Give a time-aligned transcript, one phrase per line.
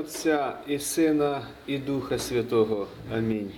[0.00, 2.86] Отця і Сина, і Духа Святого.
[3.14, 3.50] Амінь.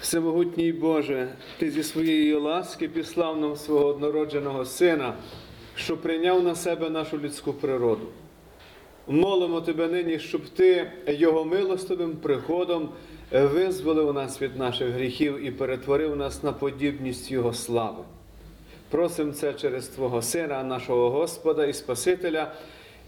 [0.00, 1.28] Всемогутній Боже,
[1.58, 5.14] Ти зі своєї ласки післав нам свого однородженого Сина,
[5.74, 8.06] що прийняв на себе нашу людську природу.
[9.06, 12.88] Молимо Тебе нині, щоб Ти Його милостивим приходом
[13.32, 18.04] визволив нас від наших гріхів і перетворив нас на подібність Його слави.
[18.90, 22.52] Просим це через Твого Сина, нашого Господа і Спасителя,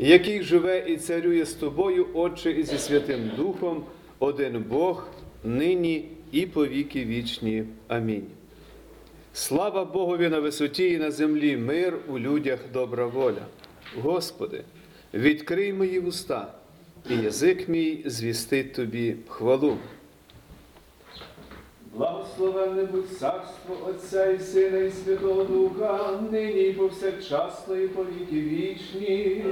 [0.00, 3.84] який живе і царює з тобою, Отче, і зі Святим Духом,
[4.18, 5.08] один Бог,
[5.44, 7.64] нині і по віки вічні.
[7.88, 8.26] Амінь.
[9.34, 13.46] Слава Богові на висоті і на землі, мир у людях добра воля.
[14.02, 14.64] Господи,
[15.14, 16.54] відкрий мої вуста,
[17.10, 19.76] і язик мій звістить Тобі хвалу.
[21.94, 28.40] Благословенне будь царство Отця і Сина, і Святого Духа, нині і повсякчасно, і по віки
[28.40, 29.44] вічні.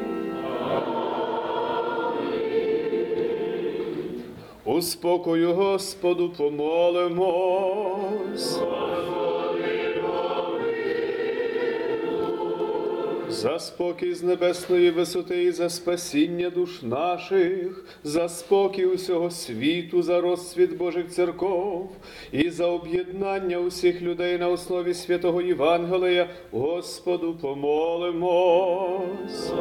[4.64, 7.38] У спокою Господу помолимось.
[13.38, 20.76] За спокій з небесної висоти за спасіння душ наших, за спокій усього світу, за розсвіт
[20.76, 21.91] Божих церков
[22.32, 29.53] і за об'єднання усіх людей на основі святого Євангелія, Господу помолимось.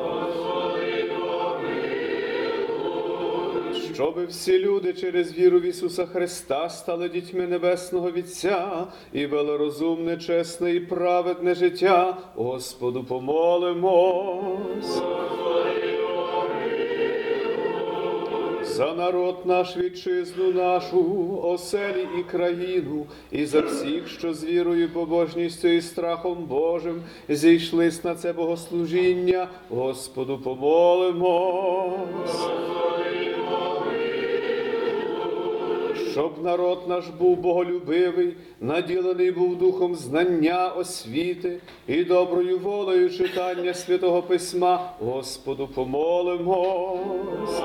[3.98, 10.18] Щоби всі люди через віру в Ісуса Христа стали дітьми Небесного Вітця і вели розумне,
[10.18, 15.02] чесне і праведне життя, Господу помолимось.
[18.64, 25.68] За народ наш вітчизну нашу, оселі і країну, і за всіх, що з вірою, побожністю
[25.68, 31.88] і страхом Божим зійшлись на це богослужіння, Господу помолимось.
[36.18, 44.22] Щоб народ наш був боголюбивий, наділений був духом знання, освіти і доброю волею читання святого
[44.22, 47.62] Письма, Господу помолимось.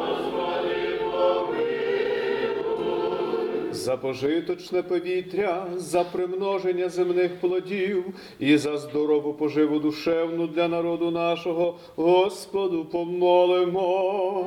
[3.71, 8.05] За пожиточне повітря, за примноження земних плодів
[8.39, 14.43] і за здорову поживу душевну для народу нашого, Господу помолимось.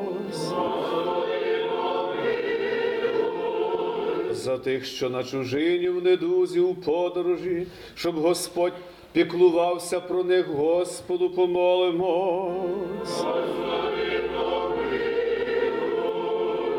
[4.46, 8.74] За тих, що на чужині в недузі у подорожі, щоб Господь
[9.14, 13.24] піклувався про них, Господу помолимось.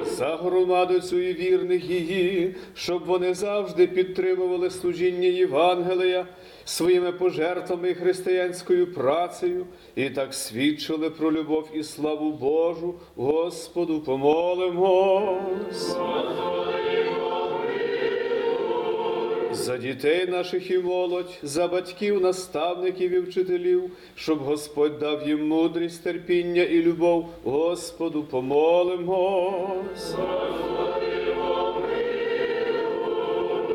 [0.04, 6.26] За громаду цю і вірних її, щоб вони завжди підтримували служіння Євангелія
[6.66, 15.96] своїми пожертвами і християнською працею, і так свідчили про любов і славу Божу, Господу помолимось.
[19.52, 26.04] За дітей наших і молодь, за батьків, наставників і вчителів, щоб Господь дав їм мудрість,
[26.04, 30.14] терпіння і любов, Господу помолимось.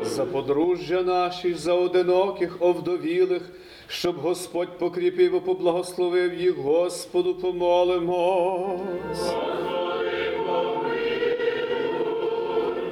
[0.04, 3.42] За подружжя наші, за одиноких, овдовілих,
[3.86, 9.32] щоб Господь покріпив і поблагословив їх, Господу помолимось.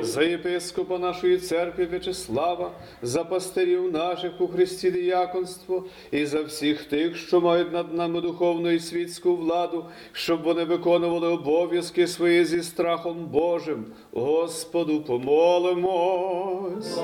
[0.03, 2.71] За єпископа нашої церкви В'ячеслава,
[3.03, 8.71] за пастирів наших у Христі діяконство і за всіх тих, що мають над нами духовну
[8.71, 13.85] і світську владу, щоб вони виконували обов'язки свої зі страхом Божим.
[14.13, 16.99] Господу помолимось.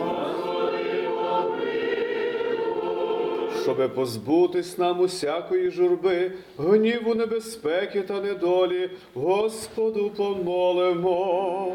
[3.67, 11.75] Щоби позбутись нам усякої журби, гніву, небезпеки та недолі, Господу помолимось.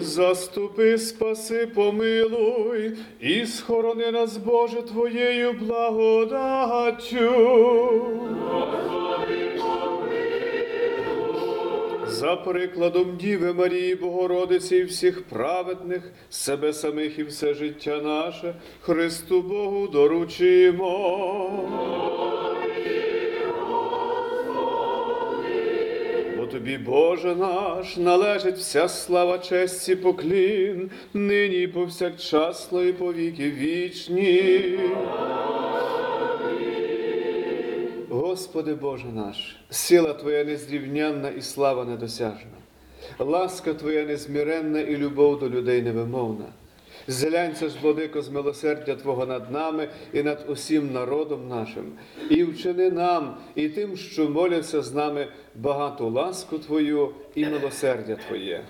[0.00, 7.26] Заступи, спаси, помилуй, і схорони нас, Боже, Твоєю благодаттю.
[12.08, 19.42] За прикладом Діви Марії Богородиці і всіх праведних, себе самих і все життя наше, Христу
[19.42, 20.86] Богу доручимо.
[26.52, 33.50] Тобі, Боже наш, належить вся слава, честь і поклін, нині і повсякчасно і по віки
[33.50, 34.78] вічні.
[38.36, 42.58] Господи Боже наш, сила Твоя незрівнянна і слава недосяжна,
[43.18, 46.44] ласка Твоя незміренна і любов до людей невимовна.
[47.08, 51.92] Зглянься ж, владико, з милосердя Твого над нами і над усім народом нашим,
[52.30, 58.64] і вчини нам, і тим, що моляться з нами, багату ласку Твою і милосердя Твоє.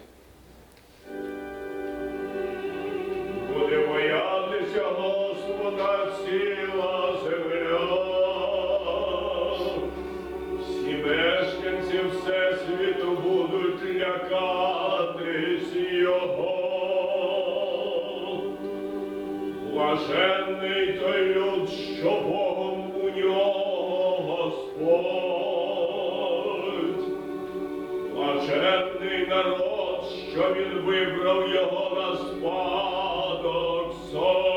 [19.86, 24.96] Блаженний той люд, що Богом у нього Господь.
[28.14, 34.55] Блаженний народ, що він вибрав його на спадок собі.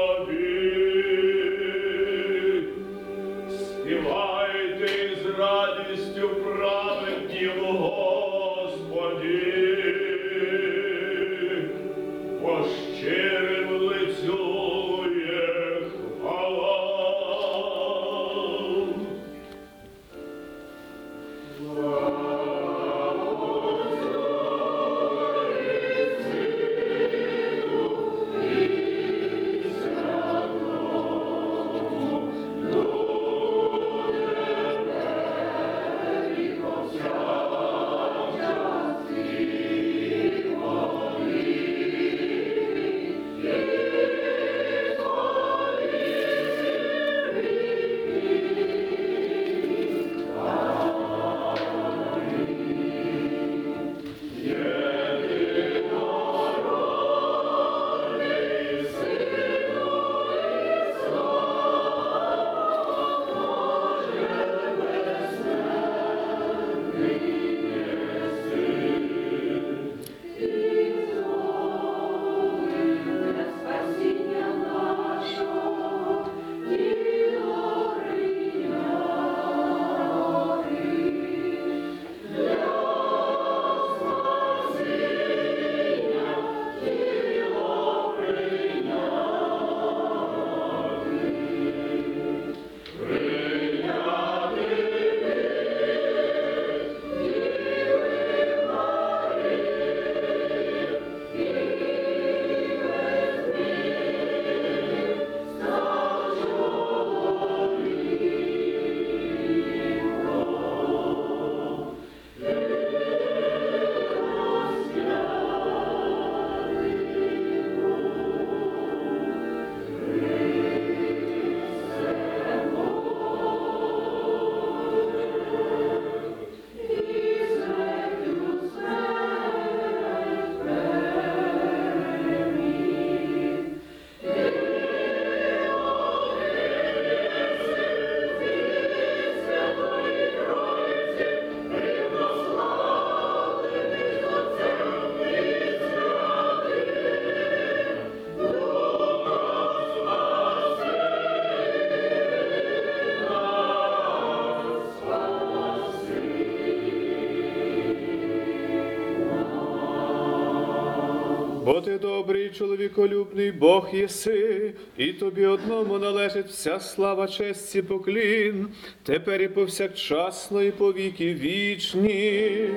[161.85, 168.67] Ти добрий, чоловіколюбний Бог єси, і тобі одному належить вся слава, честь і поклін,
[169.03, 172.69] тепер і повсякчасно, і по віки вічні.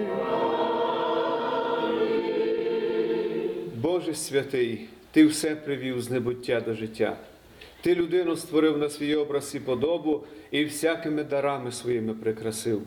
[3.75, 7.17] Боже святий, ти все привів з небуття до життя.
[7.81, 12.83] Ти людину створив на свій образ і подобу, і всякими дарами своїми прикрасив.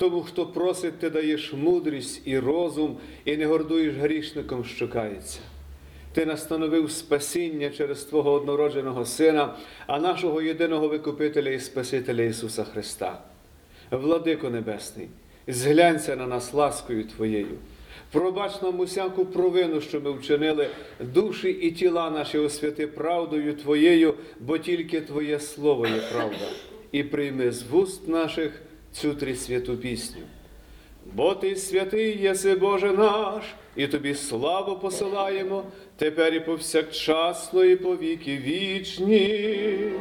[0.00, 5.38] Тому, хто просить, ти даєш мудрість і розум, і не гордуєш грішником, що кається.
[6.12, 9.54] Ти настановив спасіння через Твого однородженого Сина,
[9.86, 13.22] а нашого єдиного Викупителя і Спасителя Ісуса Христа.
[13.90, 15.08] Владико Небесний,
[15.48, 17.58] зглянься на нас ласкою Твоєю.
[18.12, 24.58] Пробач нам усяку провину, що ми вчинили, душі і тіла наші освяти правдою Твоєю, бо
[24.58, 26.48] тільки Твоє Слово є правда.
[26.92, 28.52] І прийми з вуст наших
[28.92, 30.22] цю трисвяту пісню.
[31.14, 33.44] Бо ти святий єси Боже наш,
[33.76, 35.64] і тобі славу посилаємо,
[35.96, 39.92] тепер і повсякчасно, і по віки вічні.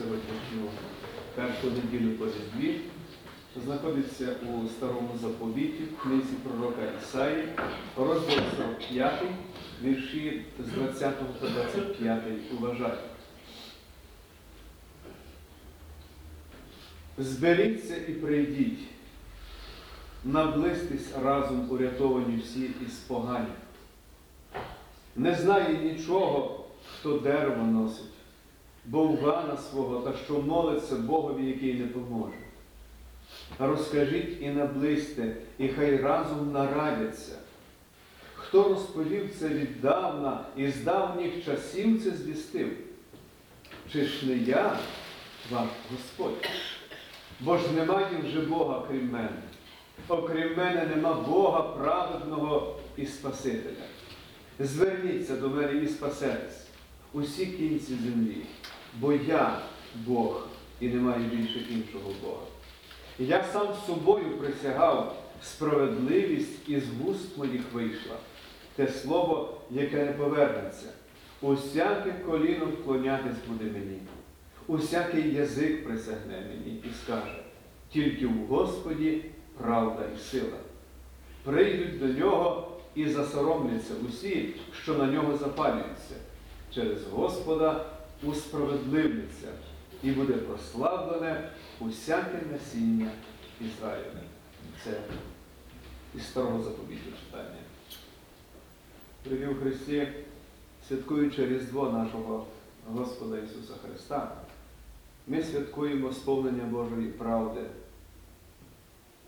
[0.00, 0.70] Сьогоднішню
[1.34, 2.80] першу неділю по різдві
[3.64, 7.48] знаходиться у старому заповіті, в книзі пророка Ісаї,
[7.96, 9.22] розділ 45,
[9.82, 12.22] вірші з 20 по 25.
[12.58, 13.02] Уважайте.
[17.18, 18.78] Зберіться і прийдіть,
[20.24, 23.48] наблизьтесь разом урятовані всі із поганів.
[25.16, 28.09] Не знає нічого, хто дерево носить,
[28.84, 32.34] бовгана свого та що молиться Богові, який не поможе.
[33.58, 37.38] Розкажіть і наблизьте, і хай разом нарадяться.
[38.34, 42.68] Хто розповів це віддавна і з давніх часів це звістив?
[43.92, 44.78] Чи ж не я,
[45.50, 46.48] ваш Господь?
[47.40, 49.42] Бо ж немає вже Бога крім мене.
[50.08, 53.84] Окрім мене нема Бога праведного і Спасителя.
[54.58, 56.66] Зверніться до мене і спасетесь,
[57.12, 58.36] усі кінці землі,
[59.00, 59.58] бо я
[60.06, 60.46] Бог
[60.80, 62.42] і немає більше іншого Бога.
[63.18, 68.16] Я сам собою присягав, справедливість із вуст моїх вийшла,
[68.76, 70.86] те слово, яке не повернеться.
[71.42, 73.98] Усяке коліно вклонятись буде мені,
[74.66, 77.38] усякий язик присягне мені і скаже,
[77.92, 79.24] тільки в Господі
[79.58, 80.58] правда і сила.
[81.44, 86.14] Прийдуть до нього і засоромляться усі, що на нього запалюються.
[86.74, 87.86] Через Господа
[88.22, 89.48] усправедливляться,
[90.02, 91.50] і буде прославлене
[91.80, 93.10] усяке насіння
[93.60, 94.20] Ізраїля.
[94.84, 95.00] Це
[96.16, 97.58] із старого заповіту читання.
[99.24, 100.08] Дорогі у Христі,
[100.88, 102.46] святкуючи Різдво нашого
[102.92, 104.32] Господа Ісуса Христа,
[105.26, 107.60] ми святкуємо сповнення Божої правди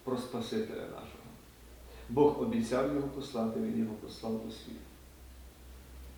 [0.04, 1.22] про Спасителя нашого.
[2.08, 4.91] Бог обіцяв його послати, Він його послав у світ.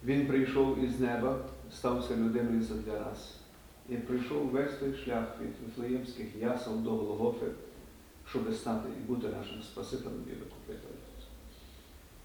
[0.04, 1.38] Він прийшов із неба,
[1.72, 3.34] стався людиною задля нас.
[3.88, 7.46] І прийшов весь той шлях від Вифлеємських ясел до Голгофи,
[8.30, 10.96] щоб стати і бути нашим Спасителем і викупителем.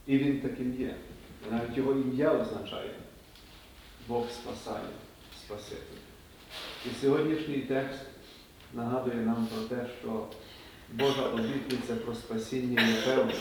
[0.07, 0.95] І він таким є.
[1.47, 2.91] І навіть його ім'я означає
[4.07, 4.85] Бог спасає,
[5.45, 5.99] Спаситель.
[6.85, 7.99] І сьогоднішній текст
[8.73, 10.27] нагадує нам про те, що
[10.93, 13.33] Божа обітниця про спасіння є певна,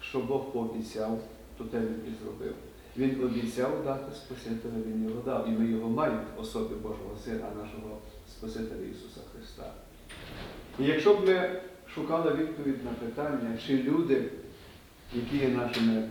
[0.00, 1.22] що Бог пообіцяв,
[1.58, 2.54] то те він і зробив.
[2.98, 5.48] Він обіцяв дати Спасителя, Він його дав.
[5.48, 9.72] І ми його маємо в особі Божого Сина, нашого Спасителя Ісуса Христа.
[10.78, 11.60] І якщо б ми
[11.94, 14.24] шукали відповідь на питання, чи люди,
[15.14, 16.08] які є нашими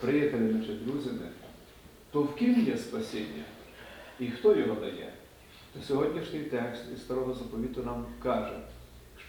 [0.00, 1.28] приятелями чи друзями,
[2.10, 3.44] то в ким є спасіння
[4.18, 5.12] і хто його дає,
[5.74, 8.60] то сьогоднішній текст із старого заповіту нам каже,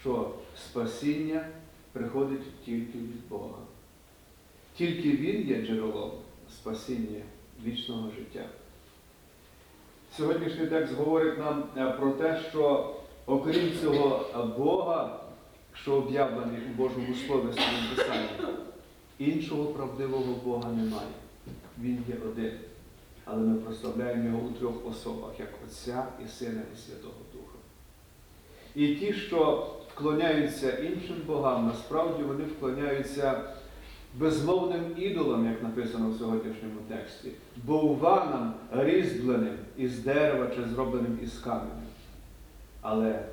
[0.00, 0.34] що
[0.70, 1.46] спасіння
[1.92, 3.58] приходить тільки від Бога.
[4.76, 7.22] Тільки Він є джерелом спасіння
[7.64, 8.44] вічного життя.
[10.16, 12.94] Сьогоднішній текст говорить нам е, про те, що
[13.26, 15.20] окрім цього е, Бога,
[15.72, 18.54] що об'явлений у Божому Слові своїм Писанні,
[19.18, 21.08] іншого правдивого Бога немає.
[21.78, 22.52] Він є один.
[23.24, 27.58] Але ми прославляємо його у трьох особах, як Отця і Сина і Святого Духа.
[28.74, 33.42] І ті, що вклоняються іншим богам, насправді вони вклоняються
[34.14, 37.28] безмовним ідолам, як написано в сьогоднішньому тексті,
[37.64, 41.70] бовванам різьбленим із дерева чи зробленим із каменю.
[42.80, 43.24] Але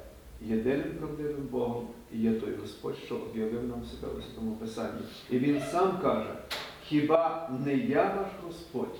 [0.42, 5.02] єдиним правдивим Богом є той Господь, що об'явив нам себе у Святому Писанні.
[5.30, 6.30] І Він сам каже,
[6.84, 8.96] хіба не я ваш Господь?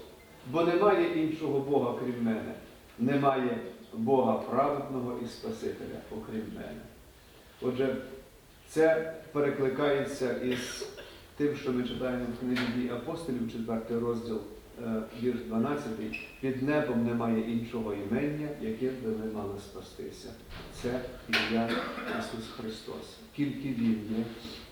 [0.52, 2.54] Бо немає іншого Бога, крім мене,
[3.00, 3.58] немає
[3.94, 6.82] Бога праведного і Спасителя, окрім мене.
[7.62, 7.96] Отже,
[8.68, 10.88] це перекликається із
[11.42, 14.40] тим, що ми читаємо в книзі дій апостолів, 4 розділ,
[14.84, 15.92] е, вірш 12,
[16.42, 20.30] під небом немає іншого імення, яким би ми мали спастися.
[20.82, 21.70] Це ім'я
[22.20, 23.18] Ісус Христос.
[23.36, 24.24] Тільки Він є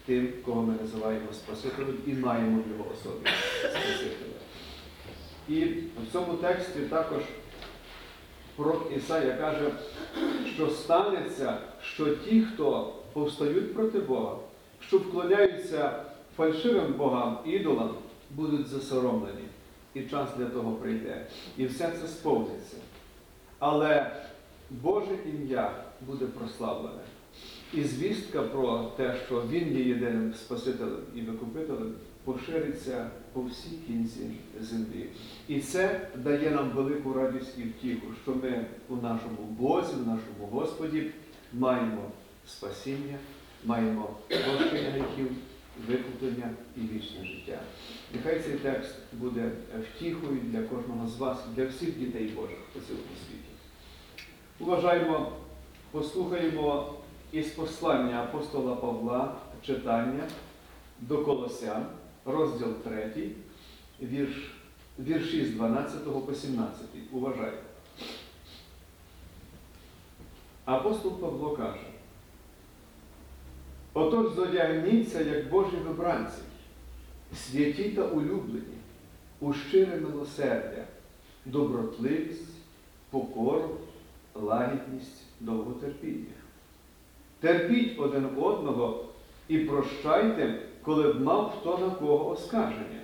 [0.06, 4.40] тим, кого ми називаємо Спасителем і маємо в Його особі Спасителя.
[5.48, 7.22] І в цьому тексті також
[8.56, 9.72] пророк Ісая каже,
[10.56, 14.36] що станеться, що ті, хто повстають проти Бога,
[14.80, 16.09] що вклоняються
[16.40, 17.96] фальшивим богам, ідолам,
[18.32, 19.44] будуть засоромлені.
[19.94, 21.26] І час для того прийде.
[21.58, 22.78] І все це сповниться.
[23.60, 24.12] Але
[24.70, 25.72] Боже ім'я
[26.08, 27.02] буде прославлене.
[27.74, 31.94] І звістка про те, що Він є єдиним Спасителем і Викупителем,
[32.24, 34.32] пошириться по всій кінці
[34.62, 35.10] землі.
[35.48, 40.48] І це дає нам велику радість і втіху, що ми у нашому Бозі, в нашому
[40.52, 41.12] Господі
[41.54, 42.02] маємо
[42.46, 43.18] спасіння,
[43.66, 45.32] маємо прощення гріхів
[45.88, 47.60] викуплення і вічне життя.
[48.14, 53.06] Нехай цей текст буде втіхою для кожного з вас, для всіх дітей Божих по цілому
[53.28, 53.50] світі.
[54.60, 55.32] Уважаємо,
[55.92, 56.94] послухаємо
[57.32, 60.24] із послання апостола Павла читання
[61.00, 61.86] до Колосян,
[62.26, 63.32] розділ 3,
[64.02, 64.52] вірш,
[65.00, 66.82] вірші з 12 по 17.
[67.12, 67.64] Уважайте.
[70.66, 71.80] Апостол Павло каже,
[74.00, 76.42] отож зодягніться, як Божі вибранці,
[77.36, 78.78] святі та улюблені,
[79.40, 80.84] у щире милосердя,
[81.46, 82.50] добротливість,
[83.10, 83.70] покору,
[84.36, 86.26] лагідність, довготерпіння.
[87.40, 89.06] Терпіть один одного
[89.48, 93.02] і прощайте, коли б мав хто на кого оскарження,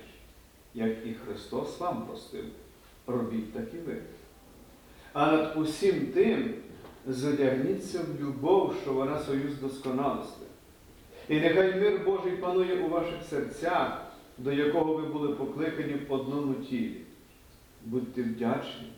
[0.74, 2.44] як і Христос вам простив,
[3.06, 3.96] робіть так і ви.
[5.12, 6.54] А над усім тим
[7.06, 10.45] задягніться в любов, що вона союз досконалості.
[11.28, 14.06] І нехай мир Божий панує у ваших серцях,
[14.38, 17.00] до якого ви були покликані в одному тілі.
[17.84, 18.92] Будьте вдячні.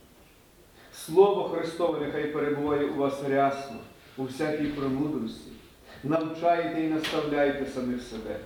[0.92, 3.76] Слово Христове нехай перебуває у вас рясно,
[4.16, 5.50] у всякій премудрості.
[6.04, 8.40] Навчайте і наставляйте самих себе.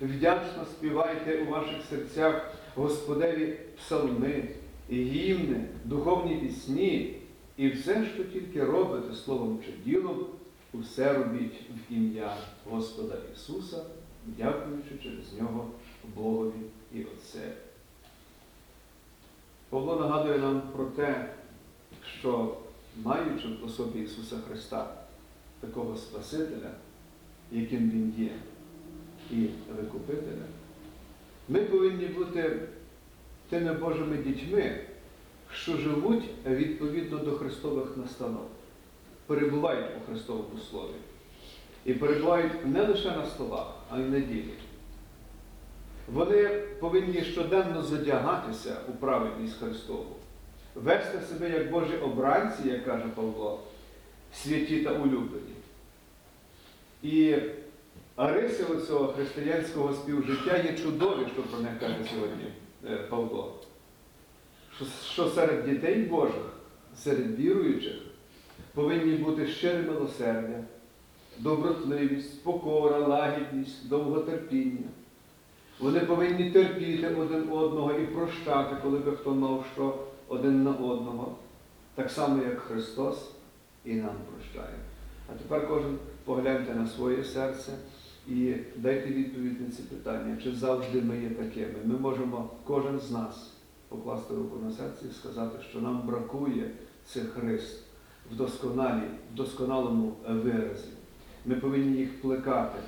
[0.00, 4.44] Вдячно співайте у ваших серцях Господеві псалми,
[4.90, 7.16] гімни, духовні пісні,
[7.56, 10.26] і все, що тільки робите словом чи ділом,
[10.72, 12.36] усе робіть в ім'я
[12.70, 13.84] Господа Ісуса,
[14.26, 15.70] дякуючи через Нього
[16.14, 16.60] Богові
[16.94, 17.52] і Отцеві.
[19.68, 21.34] Павло нагадує нам про те,
[22.20, 22.56] що
[23.02, 24.94] маючи в особі Ісуса Христа,
[25.60, 26.70] такого Спасителя,
[27.52, 28.30] яким Він є,
[29.30, 30.44] і Викупителя,
[31.48, 32.68] ми повинні бути
[33.48, 34.80] тими Божими дітьми,
[35.52, 38.48] що живуть відповідно до Христових настанов,
[39.32, 40.94] перебувають у Христовому Слові.
[41.84, 44.54] І перебувають не лише на словах, а й на ділі.
[46.12, 46.48] Вони
[46.80, 50.16] повинні щоденно задягатися у праведність Христову,
[50.74, 53.60] вести себе як Божі обранці, як каже Павло,
[54.34, 55.54] святі та улюблені.
[57.02, 57.36] І
[58.16, 62.46] риси цього християнського співжиття є чудові, що про них каже сьогодні
[62.86, 63.54] е, Павло.
[64.76, 66.52] Що, що серед дітей Божих,
[66.96, 68.11] серед віруючих,
[68.74, 70.64] повинні бути щире милосердя,
[71.38, 74.88] добротливість, покора, лагідність, довготерпіння.
[75.80, 81.36] Вони повинні терпіти один одного і прощати, коли би хто мав що один на одного,
[81.94, 83.30] так само, як Христос
[83.84, 84.78] і нам прощає.
[85.28, 87.72] А тепер кожен погляньте на своє серце
[88.28, 91.74] і дайте відповідь на ці питання, чи завжди ми є такими.
[91.84, 93.52] Ми можемо, кожен з нас,
[93.88, 96.70] покласти руку на серце і сказати, що нам бракує
[97.04, 97.81] цих рис
[98.32, 100.88] в досконалі, в досконалому виразі.
[101.46, 102.78] Ми повинні їх плекати.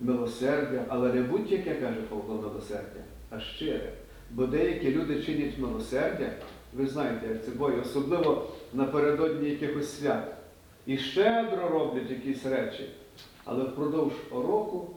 [0.00, 3.92] Милосердя, але не будь-яке, каже Павло, милосердя, а щире.
[4.30, 6.30] Бо деякі люди чинять милосердя,
[6.72, 10.34] ви знаєте, як це бою, особливо напередодні якихось свят.
[10.86, 12.88] І щедро роблять якісь речі,
[13.44, 14.90] але впродовж року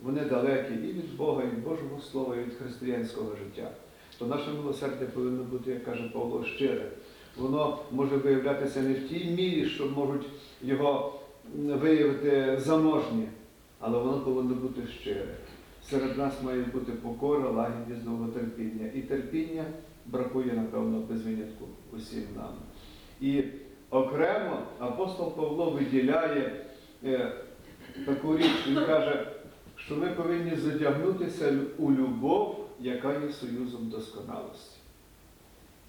[0.00, 3.70] вони далекі і від Бога, і від Божого Слова, і від християнського життя.
[4.18, 6.88] То наше милосердя повинно бути, як каже Павло, щире.
[7.38, 10.26] Воно може виявлятися не в тій мірі, що можуть
[10.62, 11.20] його
[11.54, 13.28] виявити заможні,
[13.80, 15.34] але воно повинно бути щире.
[15.82, 18.90] Серед нас має бути покора, лагідність, довготерпіння.
[18.94, 19.64] І терпіння
[20.06, 21.64] бракує, напевно, без винятку
[21.96, 22.54] усім нам.
[23.20, 23.44] І
[23.90, 26.64] окремо апостол Павло виділяє
[27.04, 27.32] е,
[28.06, 29.32] таку річ, він каже,
[29.76, 34.77] що ми повинні задягнутися у любов, яка є союзом досконалості.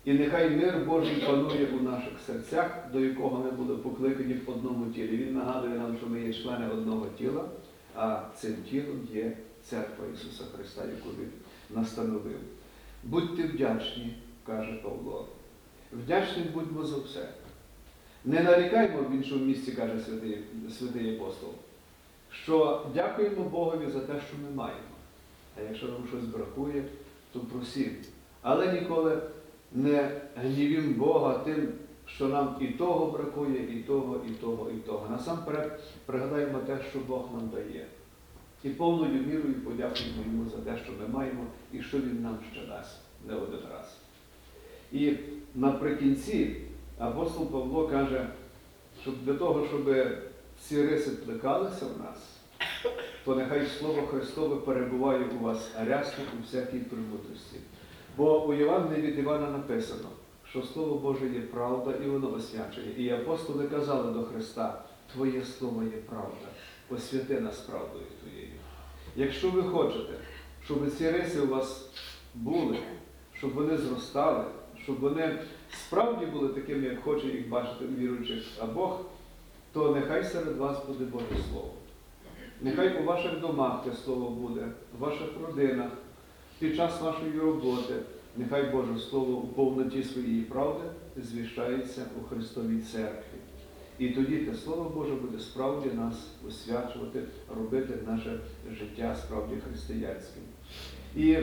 [0.05, 4.93] І нехай мир Божий панує у наших серцях, до якого ми були покликані в одному
[4.93, 5.17] тілі.
[5.17, 7.45] Він нагадує нам, що ми є члени одного тіла,
[7.95, 11.31] а цим тілом є церква Ісуса Христа, яку Він
[11.69, 12.37] настановив.
[13.03, 15.27] Будьте вдячні, каже Павло.
[15.93, 17.29] Вдячні будьмо за все.
[18.25, 20.37] Не нарікаймо в іншому місці, каже святий,
[20.79, 21.49] святий апостол,
[22.31, 24.79] що дякуємо Богові за те, що ми маємо.
[25.57, 26.83] А якщо нам щось бракує,
[27.33, 28.09] то просіть.
[28.41, 29.21] Але ніколи
[29.71, 31.67] не гнівім Бога тим,
[32.05, 35.07] що нам і того бракує, і того, і того, і того.
[35.09, 37.85] Насамперед пригадаємо те, що Бог нам дає.
[38.63, 42.67] І повною мірою подякуємо йому за те, що ми маємо, і що Він нам ще
[42.67, 43.97] дасть не один раз.
[44.91, 45.13] І
[45.55, 46.55] наприкінці
[46.97, 48.27] апостол Павло каже,
[49.01, 49.95] що для того, щоб
[50.59, 52.39] ці риси плекалися в нас,
[53.25, 57.57] то нехай Слово Христове перебуває у вас рясно у всякій премудрості.
[58.19, 60.09] Бо у Євангелії від Івана написано,
[60.49, 62.93] що Слово Боже є правда і воно освячує.
[62.97, 64.81] І апостоли казали до Христа,
[65.13, 66.47] Твоє Слово є правда,
[66.89, 68.51] освяти нас правдою Твоєю.
[69.15, 70.13] Якщо ви хочете,
[70.65, 71.89] щоб ці риси у вас
[72.35, 72.77] були,
[73.33, 74.43] щоб вони зростали,
[74.83, 75.39] щоб вони
[75.87, 78.99] справді були такими, як хоче їх бачити віруючих, а Бог,
[79.73, 81.73] то нехай серед вас буде Боже Слово.
[82.61, 85.91] Нехай у ваших домах те слово буде, в ваших родинах,
[86.59, 87.93] під час вашої роботи,
[88.37, 90.83] нехай Боже Слово у повноті своєї правди
[91.17, 93.39] звіщається у Христовій церкві.
[93.99, 96.15] І тоді те Слово Боже буде справді нас
[96.47, 97.23] освячувати,
[97.59, 98.39] робити наше
[98.79, 100.43] життя справді християнським.
[101.15, 101.37] І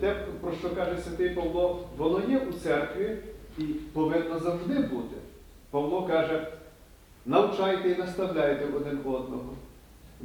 [0.00, 3.18] те, про що каже святий Павло, воно є у церкві
[3.58, 5.16] і повинно завжди бути.
[5.70, 6.52] Павло каже,
[7.26, 9.54] навчайте і наставляйте один одного.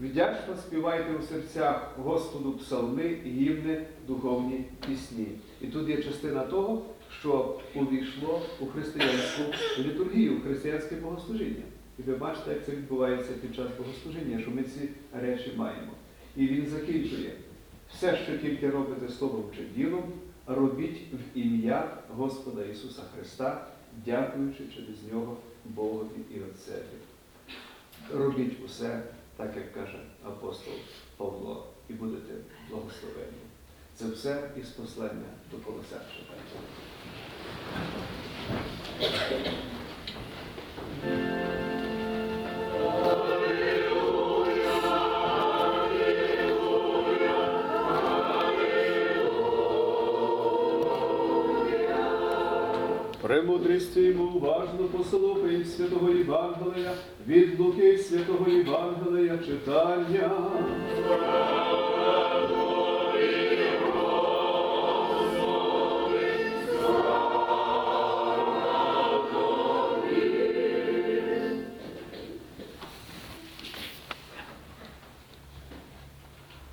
[0.04, 5.28] Вдячно співайте у серцях Господу псалми, гімни, духовні пісні.
[5.62, 6.86] І тут є частина того,
[7.20, 9.42] що увійшло у християнську
[9.80, 11.64] літургію, у християнське богослужіння.
[12.00, 15.92] І ви бачите, як це відбувається під час богослужіння, що ми ці речі маємо.
[16.36, 17.32] І він закінчує.
[17.94, 20.04] Все, що тільки робите словом чи ділом,
[20.48, 23.68] робіть в ім'я Господа Ісуса Христа,
[24.06, 27.00] дякуючи через нього Богові і Отцеві.
[28.14, 29.04] Робіть усе
[29.40, 30.74] так, як каже апостол
[31.18, 32.34] Павло, і будете
[32.70, 33.44] благословені.
[33.96, 36.02] Це все із послання до Колося
[53.30, 53.50] читайте.
[53.50, 56.94] Премудрістю йому уважно послухай святого Євангелія,
[57.28, 60.32] від Луки святого Євангелія читання.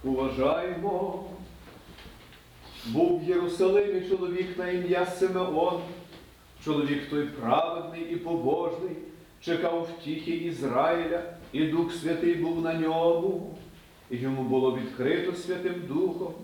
[0.04, 1.24] Уважаємо,
[2.86, 5.80] був в Єрусалимі чоловік на ім'я Симеон,
[6.66, 8.96] чоловік той праведний і побожний,
[9.40, 13.58] чекав втіхи Ізраїля, і Дух Святий був на ньому,
[14.10, 16.34] і йому було відкрито Святим Духом,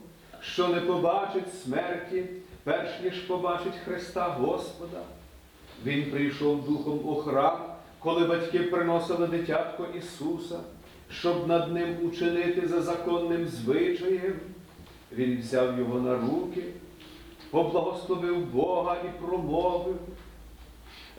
[0.41, 2.25] що не побачить смерті,
[2.65, 5.03] перш ніж побачить Христа Господа.
[5.85, 7.59] Він прийшов духом у храм,
[7.99, 10.59] коли батьки приносили дитятко Ісуса,
[11.11, 14.35] щоб над ним учинити за законним звичаєм.
[15.13, 16.63] Він взяв його на руки,
[17.53, 19.97] поблагословив Бога і промовив.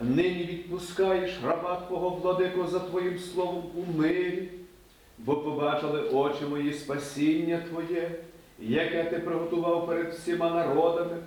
[0.02, 4.50] Нині відпускаєш раба Твого владико за Твоїм словом у мирі,
[5.18, 8.12] бо побачили очі мої спасіння Твоє,
[8.60, 11.18] яке ти приготував перед всіма народами,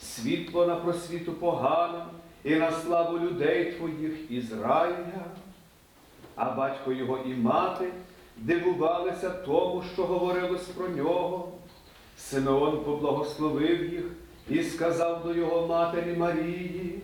[0.00, 2.06] світло на просвіту поганим
[2.44, 5.24] і на славу людей Твоїх Ізраїля.
[6.36, 7.84] А батько його і мати
[8.36, 11.52] дивувалися тому, що говорилось про нього.
[12.18, 14.04] Симеон поблагословив їх
[14.50, 16.98] і сказав до його матері Марії,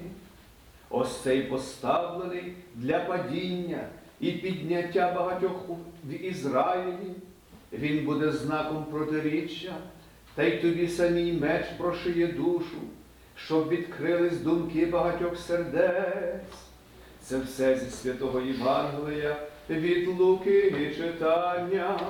[0.91, 3.81] ось цей поставлений для падіння
[4.21, 5.69] і підняття багатьох
[6.05, 7.15] в Ізраїлі.
[7.73, 9.75] Він буде знаком протиріччя,
[10.35, 12.79] та й тобі самій меч прошиє душу,
[13.37, 16.43] щоб відкрились думки багатьох сердець.
[17.23, 19.37] Це все зі святого Євангелія
[19.71, 22.01] від Луки і читання.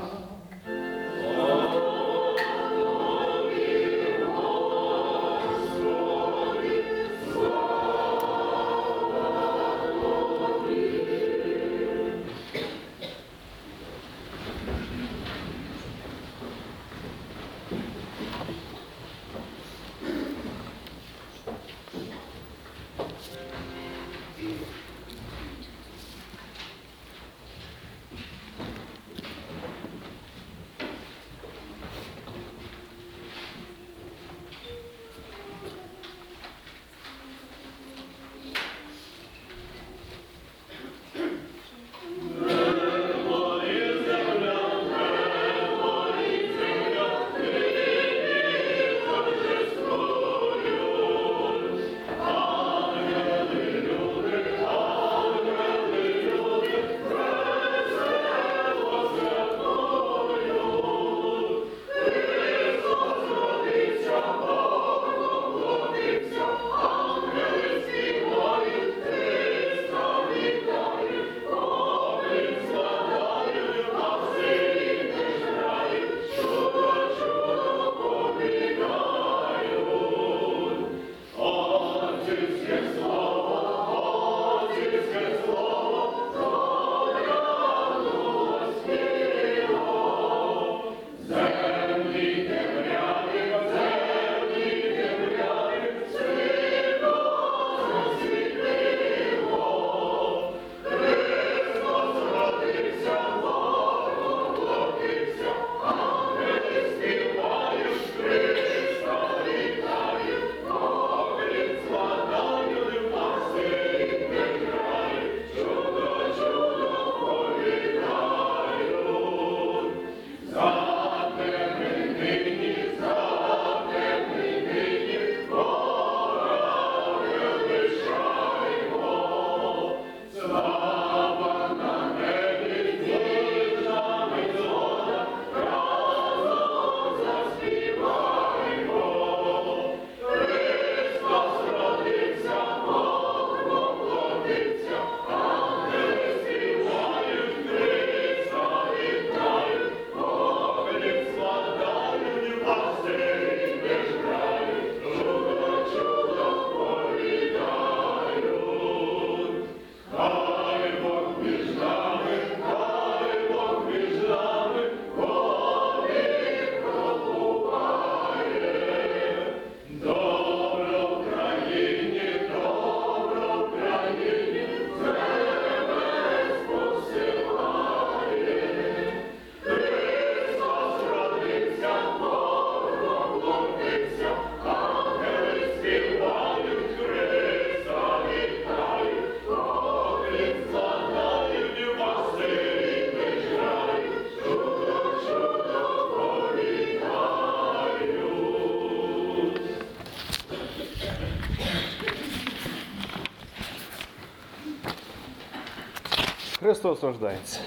[206.83, 207.61] Христос рождається.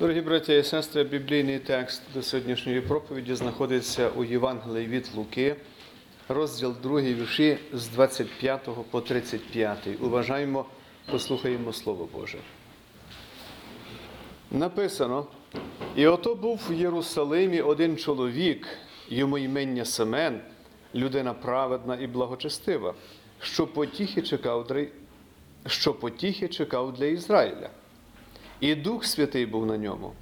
[0.00, 5.56] Дорогі браття і сестри, біблійний текст до сьогоднішньої проповіді знаходиться у Євангелії від Луки,
[6.28, 9.78] розділ 2, вірші з 25 по 35.
[10.00, 10.64] Уважаємо,
[11.10, 12.38] послухаємо Слово Боже.
[14.50, 15.26] Написано:
[15.96, 18.68] І ото був в Єрусалимі один чоловік,
[19.08, 20.40] йому ймення Семен,
[20.94, 22.94] людина праведна і благочестива,
[23.40, 24.66] що потіхи чекав
[25.66, 27.70] що потіхи чекав для Ізраїля.
[28.60, 30.12] І Дух Святий був на ньому.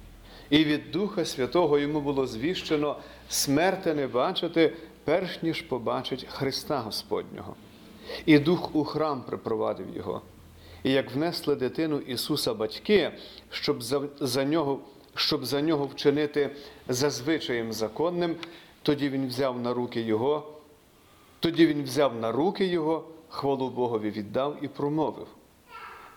[0.49, 2.97] І від Духа Святого йому було звіщено
[3.29, 4.73] смерти не бачити,
[5.03, 7.55] перш ніж побачить Христа Господнього.
[8.25, 10.21] І Дух у храм припровадив його.
[10.83, 13.11] І як внесли дитину Ісуса батьки,
[13.51, 14.79] щоб за, за нього,
[15.15, 16.49] щоб за нього вчинити
[16.87, 18.35] за звичаєм законним,
[18.81, 20.47] тоді він взяв на руки його,
[21.39, 25.27] тоді він взяв на руки його, хвалу Богові віддав і промовив.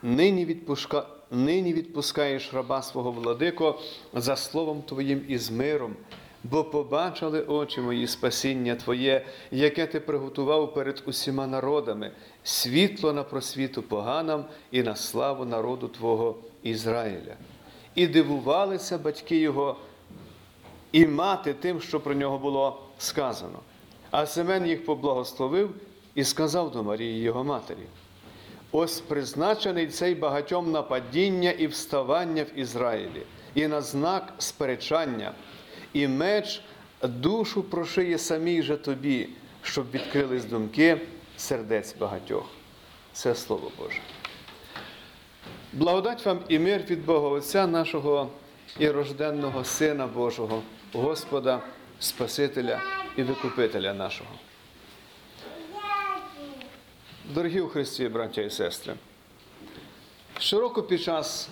[0.03, 1.05] Нині, відпуска...
[1.31, 3.79] Нині відпускаєш раба свого владико
[4.13, 5.95] за словом Твоїм і з миром,
[6.43, 12.11] бо побачили очі мої спасіння Твоє, яке ти приготував перед усіма народами,
[12.43, 17.35] світло на просвіту поганам і на славу народу Твого Ізраїля.
[17.95, 19.75] І дивувалися батьки його,
[20.91, 23.59] і мати тим, що про нього було сказано.
[24.11, 25.75] А Семен їх поблагословив
[26.15, 27.85] і сказав до Марії його матері.
[28.71, 33.23] Ось призначений цей багатьом на падіння і вставання в Ізраїлі,
[33.55, 35.31] і на знак сперечання,
[35.93, 36.61] і меч
[37.03, 39.29] душу прошиє самій же тобі,
[39.61, 41.01] щоб відкрились думки
[41.37, 42.45] сердець багатьох.
[43.13, 43.99] Це Слово Боже.
[45.73, 48.29] Благодать вам і мир від Бога Отця нашого
[48.79, 50.61] і рожденного Сина Божого,
[50.93, 51.61] Господа,
[51.99, 52.81] Спасителя
[53.17, 54.29] і Викупителя нашого.
[57.29, 58.95] Дорогі у Христі, браття і сестри,
[60.39, 61.49] щороку під час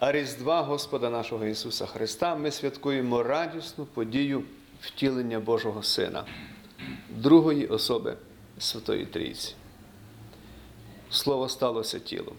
[0.00, 4.42] Різдва Господа нашого Ісуса Христа ми святкуємо радісну подію
[4.80, 6.24] втілення Божого Сина,
[7.08, 8.16] другої особи
[8.58, 9.54] Святої Трійці.
[11.10, 12.36] Слово сталося тілом.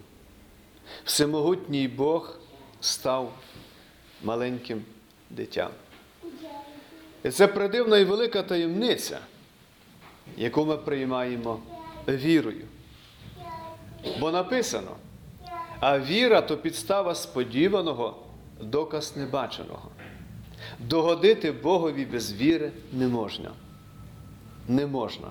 [1.06, 2.38] Всемогутній Бог
[2.82, 3.34] став
[4.24, 4.86] маленьким
[5.30, 5.72] дитям.
[7.24, 9.20] І це придивна і велика таємниця,
[10.38, 11.60] яку ми приймаємо
[12.08, 12.66] вірою.
[14.20, 14.92] Бо написано,
[15.80, 18.16] а віра то підстава сподіваного,
[18.62, 19.90] доказ небаченого.
[20.80, 23.52] Догодити Богові без віри не можна.
[24.68, 25.28] Не можна.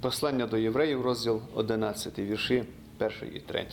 [0.00, 2.64] Послання до євреїв, розділ 11, вірші
[2.98, 3.66] 1 і 3.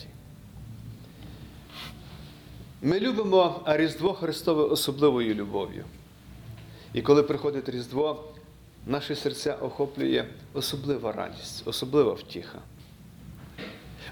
[2.82, 5.84] Ми любимо Різдво Христове особливою любов'ю.
[6.92, 8.24] І коли приходить Різдво,
[8.86, 12.58] наші серця охоплює особлива радість, особлива втіха.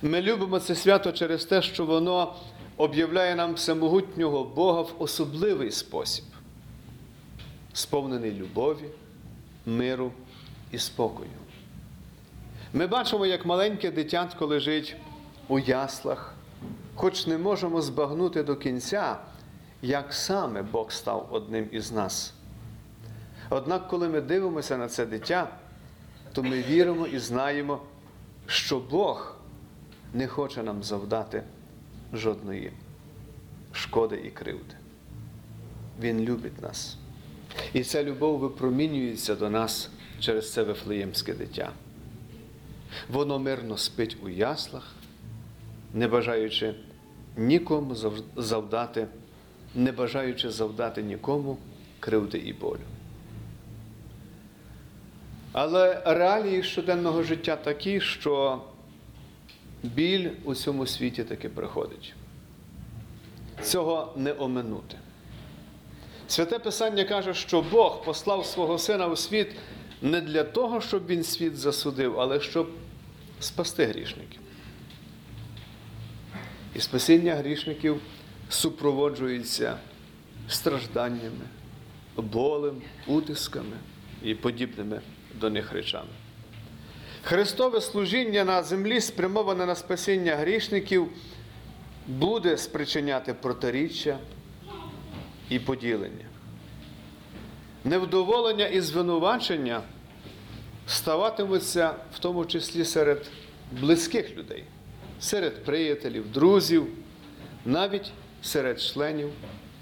[0.02, 2.34] Ми любимо це свято через те, що воно
[2.76, 6.24] об'являє нам всемогутнього Бога в особливий спосіб,
[7.72, 8.88] сповнений любові,
[9.66, 10.12] миру
[10.72, 11.30] і спокою.
[12.72, 14.96] Ми бачимо, як маленьке дитятко лежить
[15.48, 16.34] у яслах,
[16.94, 19.16] хоч не можемо збагнути до кінця,
[19.82, 22.33] як саме Бог став одним із нас.
[23.50, 25.48] Однак, коли ми дивимося на це дитя,
[26.32, 27.82] то ми віримо і знаємо,
[28.46, 29.36] що Бог
[30.14, 31.42] не хоче нам завдати
[32.12, 32.72] жодної
[33.72, 34.74] шкоди і кривди.
[36.00, 36.96] Він любить нас.
[37.72, 41.72] І ця любов випромінюється до нас через це вифлеємське дитя.
[43.08, 44.94] Воно мирно спить у яслах,
[45.94, 46.74] не бажаючи
[47.36, 47.96] нікому
[48.36, 49.06] завдати,
[49.74, 51.58] не бажаючи завдати нікому
[52.00, 52.93] кривди і болю.
[55.54, 58.62] Але реалії щоденного життя такі, що
[59.82, 62.14] біль у цьому світі таки приходить.
[63.62, 64.96] Цього не оминути.
[66.28, 69.48] Святе Писання каже, що Бог послав свого Сина у світ
[70.02, 72.70] не для того, щоб він світ засудив, але щоб
[73.40, 74.40] спасти грішників.
[76.74, 78.00] І спасіння грішників
[78.48, 79.76] супроводжується
[80.48, 81.44] стражданнями,
[82.16, 83.76] болем, утисками
[84.22, 85.00] і подібними
[85.44, 86.08] до них речами.
[87.22, 91.08] Христове служіння на землі, спрямоване на спасіння грішників,
[92.06, 94.18] буде спричиняти протиріччя
[95.50, 96.24] і поділення.
[97.84, 99.82] Невдоволення і звинувачення
[100.86, 103.30] ставатимуться в тому числі серед
[103.80, 104.64] близьких людей,
[105.20, 106.86] серед приятелів, друзів,
[107.64, 109.30] навіть серед членів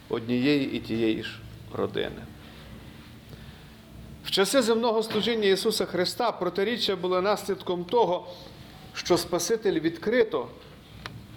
[0.09, 1.39] однієї і тієї ж
[1.75, 2.23] родини.
[4.25, 8.29] В часи земного служіння Ісуса Христа протиріччя було наслідком того,
[8.95, 10.49] що Спаситель відкрито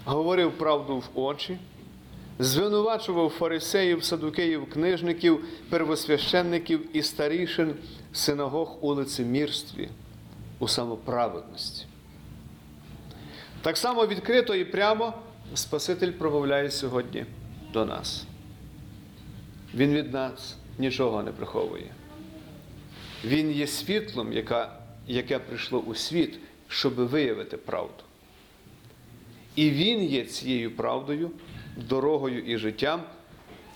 [0.06, 1.58] говорив правду в очі,
[2.40, 7.76] звинувачував фарисеїв, садукеїв, книжників, первосвященників і старішин
[8.14, 9.90] синагог у лицемірстві,
[10.60, 11.86] у самоправедності.
[13.62, 15.14] Так само відкрито і прямо
[15.54, 17.26] Спаситель промовляє сьогодні
[17.74, 18.26] до нас.
[19.74, 21.95] Він від нас нічого не приховує.
[23.26, 28.04] Він є світлом, яка, яке прийшло у світ, щоб виявити правду.
[29.56, 31.32] І Він є цією правдою,
[31.78, 33.04] дорогою і життям,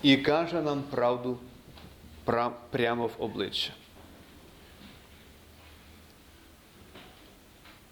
[0.04, 1.38] і каже нам правду
[2.26, 3.72] пра- прямо в обличчя.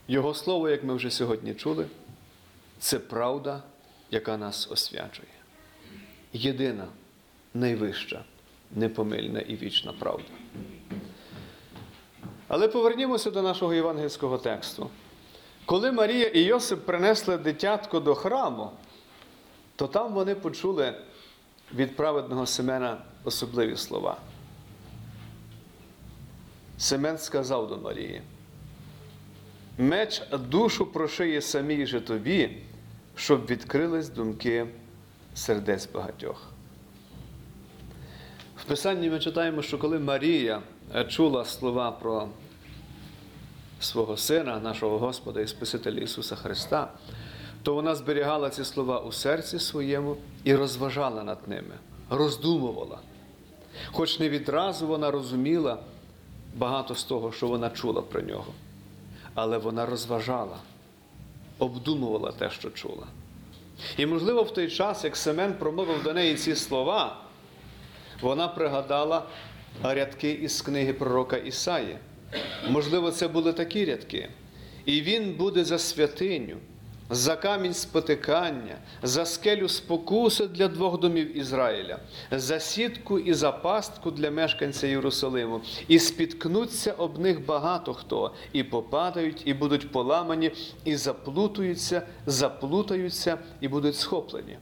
[0.08, 1.86] Його слово, як ми вже сьогодні чули,
[2.80, 3.64] це правда,
[4.12, 5.28] яка нас освячує.
[6.34, 6.88] Єдина,
[7.54, 8.24] найвища,
[8.76, 10.24] непомильна і вічна правда.
[12.48, 14.90] Але повернімося до нашого євангельського тексту.
[15.66, 18.72] Коли Марія і Йосип принесли дитятко до храму,
[19.76, 20.94] то там вони почули
[21.76, 24.18] від праведного Семена особливі слова.
[26.78, 28.22] Семен сказав до Марії:
[29.78, 32.58] Меч душу прошиє самій же тобі,
[33.16, 34.68] щоб відкрились думки
[35.36, 36.50] сердець багатьох.
[38.58, 40.62] В Писанні ми читаємо, що коли Марія
[41.08, 42.30] чула слова про
[43.80, 46.92] свого Сина, нашого Господа і Спасителя Ісуса Христа,
[47.64, 51.76] то вона зберігала ці слова у серці своєму і розважала над ними,
[52.10, 53.00] роздумувала.
[53.92, 55.78] Хоч не відразу вона розуміла
[56.56, 58.54] багато з того, що вона чула про нього,
[59.36, 60.58] але вона розважала,
[61.60, 63.08] обдумувала те, що чула.
[63.98, 67.18] І, можливо, в той час, як Семен промовив до неї ці слова,
[68.22, 69.24] вона пригадала
[69.84, 71.98] рядки із книги пророка Ісаї.
[72.70, 74.30] Можливо, це були такі рядки.
[74.86, 76.58] І він буде за святиню,
[77.10, 82.00] за камінь спотикання, за скелю спокуси для двох домів Ізраїля,
[82.32, 85.62] за сітку і за пастку для мешканця Єрусалиму.
[85.88, 90.52] І спіткнуться об них багато хто, і попадають, і будуть поламані,
[90.86, 94.58] і заплутаються, заплутаються, і будуть схоплені.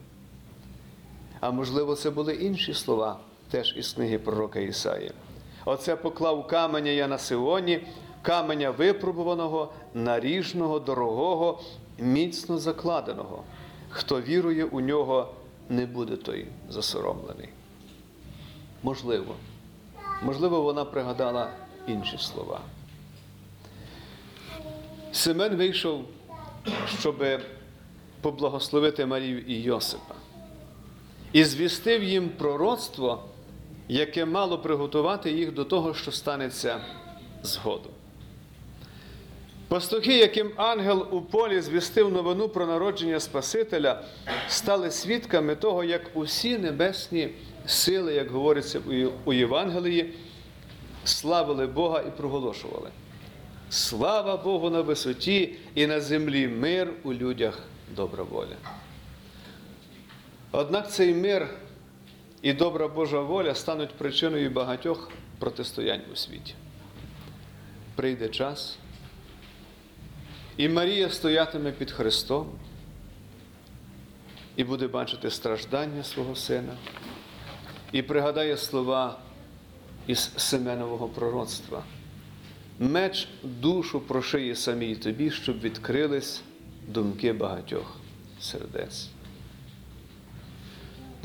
[1.40, 3.20] А можливо, це були інші слова,
[3.50, 5.10] теж із книги пророка Ісаї.
[5.64, 7.86] Оце поклав каменя я на Сионі,
[8.22, 11.60] каменя випробуваного, наріжного, дорогого,
[11.98, 13.44] міцно закладеного.
[13.90, 15.34] Хто вірує у нього,
[15.68, 17.48] не буде той засоромлений.
[18.82, 19.34] Можливо,
[20.22, 21.50] можливо, вона пригадала
[21.88, 22.60] інші слова.
[25.12, 26.04] Семен вийшов,
[26.98, 27.24] щоб
[28.20, 30.14] поблагословити Марію і Йосипа
[31.36, 33.24] і звістив їм пророцтво,
[33.88, 36.80] яке мало приготувати їх до того, що станеться
[37.42, 37.92] згодом.
[39.68, 44.02] Пастухи, яким ангел у полі звістив новину про народження Спасителя,
[44.48, 47.28] стали свідками того, як усі небесні
[47.66, 48.80] сили, як говориться
[49.24, 50.14] у Євангелії,
[51.04, 52.90] славили Бога і проголошували.
[53.70, 57.58] Слава Богу на висоті і на землі мир у людях
[57.96, 58.56] добра воля.
[60.52, 61.48] Однак цей мир
[62.46, 66.54] і добра Божа воля стануть причиною багатьох протистоянь у світі.
[67.94, 68.78] Прийде час,
[70.56, 72.50] і Марія стоятиме під Христом
[74.56, 76.76] і буде бачити страждання свого сина,
[77.92, 79.18] і пригадає слова
[80.06, 81.82] із Семенового пророцтва.
[82.78, 86.42] Меч душу прошиє самій тобі, щоб відкрились
[86.88, 87.96] думки багатьох
[88.40, 89.15] сердець.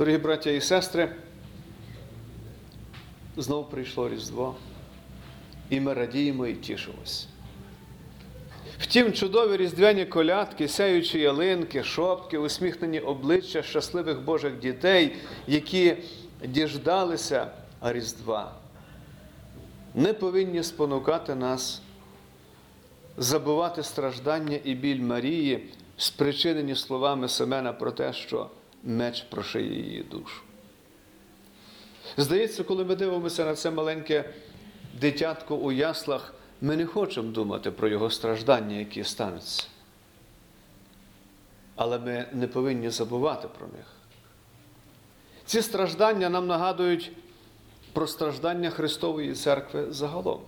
[0.02, 1.10] Дорогі браття і сестри,
[3.38, 4.56] знову прийшло Різдво,
[5.70, 7.28] і ми радіємо і тішимось.
[8.80, 15.16] Втім, чудові різдвяні колядки, сяючі ялинки, шопки, усміхнені обличчя щасливих Божих дітей,
[15.48, 15.98] які
[16.46, 17.48] діждалися
[17.82, 18.52] Різдва,
[19.96, 21.82] не повинні спонукати нас
[23.18, 28.50] забувати страждання і біль Марії, спричинені словами Семена про те, що
[28.84, 30.42] меч прошиє її душу.
[32.18, 34.34] Здається, коли ми дивимося на це маленьке
[35.00, 39.64] дитятко у яслах, ми не хочемо думати про його страждання, які стануться.
[41.76, 43.86] Але ми не повинні забувати про них.
[45.46, 47.12] Ці страждання нам нагадують
[47.94, 50.42] про страждання Христової церкви загалом.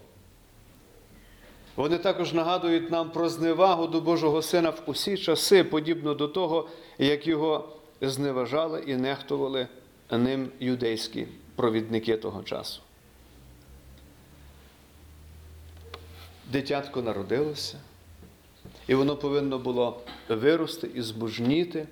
[1.75, 6.69] Вони також нагадують нам про зневагу до Божого Сина в усі часи, подібно до того,
[6.97, 7.69] як його
[8.09, 9.67] зневажали і нехтували
[10.11, 12.81] ним юдейські провідники того часу.
[16.51, 17.79] Дитятко народилося,
[18.87, 21.87] і воно повинно було вирости і збужніти,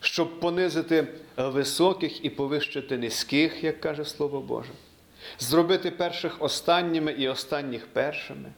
[0.00, 4.72] щоб понизити високих і повищити низьких, як каже Слово Боже,
[5.38, 8.52] зробити перших останніми і останніх першими.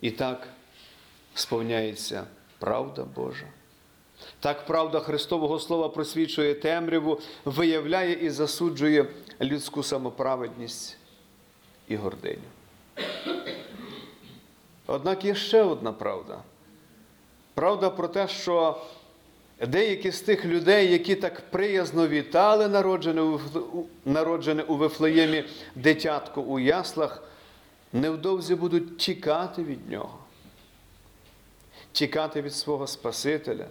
[0.00, 0.48] І так
[1.34, 2.24] сповняється
[2.58, 3.46] правда Божа.
[4.40, 9.06] Так правда Христового Слова просвічує темряву, виявляє і засуджує
[9.40, 10.96] людську самоправедність
[11.88, 12.38] і гординю.
[14.86, 16.38] Однак є ще одна правда.
[17.54, 18.80] Правда про те, що
[19.66, 23.38] деякі з тих людей, які так приязно вітали народжене
[24.04, 27.22] народжене у Вифлеємі дитятко у яслах,
[27.92, 30.18] невдовзі будуть тікати від нього,
[31.92, 33.66] тікати від свого Спасителя,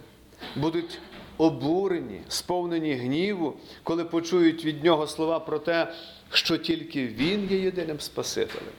[0.56, 0.98] будуть
[1.38, 5.92] обурені, сповнені гніву, коли почують від нього слова про те,
[6.32, 8.72] що тільки Він є єдиним Спасителем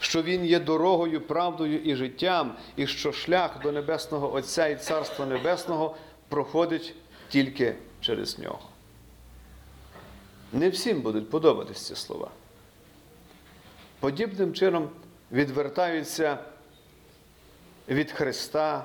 [0.00, 5.26] що Він є дорогою, правдою і життям, і що шлях до Небесного Отця і Царства
[5.26, 5.96] Небесного
[6.28, 6.94] проходить
[7.28, 8.68] тільки через нього.
[10.52, 12.30] Не всім будуть подобатись ці слова.
[14.00, 14.90] Подібним чином
[15.32, 16.38] відвертаються
[17.88, 18.84] від Христа,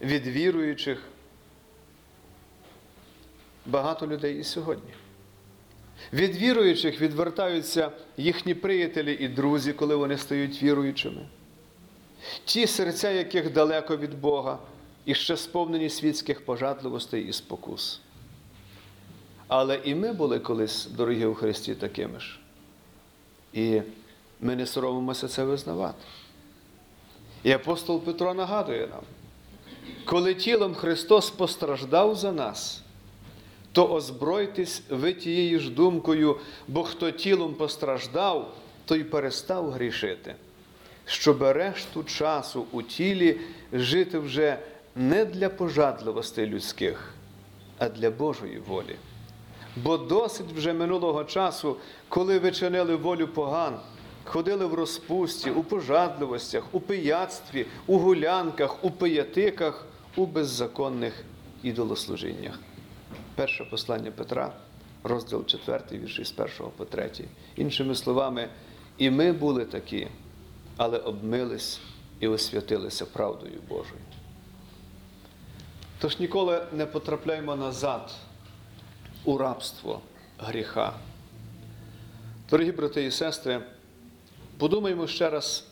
[0.00, 1.02] від віруючих
[3.66, 4.90] багато людей і сьогодні.
[6.12, 11.26] Від віруючих відвертаються їхні приятелі і друзі, коли вони стають віруючими.
[12.44, 14.58] Ті серця, яких далеко від Бога,
[15.04, 18.00] і ще сповнені світських пожадливостей і спокус.
[19.48, 22.38] Але і ми були колись, дорогі у Христі, такими ж.
[23.52, 23.82] І
[24.40, 26.04] ми не соромимося це визнавати.
[27.42, 29.02] І апостол Петро нагадує нам,
[30.04, 32.82] коли тілом Христос постраждав за нас,
[33.72, 36.36] то озбройтесь ви тією ж думкою,
[36.68, 38.54] бо хто тілом постраждав,
[38.84, 40.34] той перестав грішити,
[41.06, 43.40] щоб решту часу у тілі
[43.72, 44.58] жити вже
[44.96, 47.14] не для пожадливостей людських,
[47.78, 48.96] а для Божої волі.
[49.76, 51.76] Бо досить вже минулого часу,
[52.08, 53.78] коли ви чинили волю поган,
[54.24, 61.24] ходили в розпусті, у пожадливостях, у пияцтві, у гулянках, у пиятиках, у беззаконних
[61.62, 62.58] ідолослужіннях.
[63.34, 64.52] Перше послання Петра,
[65.04, 67.10] розділ 4, вірші з 1 по 3.
[67.56, 68.48] Іншими словами,
[68.98, 70.08] і ми були такі,
[70.76, 71.80] але обмились
[72.20, 74.00] і освятилися правдою Божою.
[75.98, 78.14] Тож ніколи не потрапляймо назад
[79.24, 80.00] у рабство
[80.38, 80.92] гріха.
[82.50, 83.62] Дорогі брати і сестри,
[84.58, 85.64] подумаймо ще раз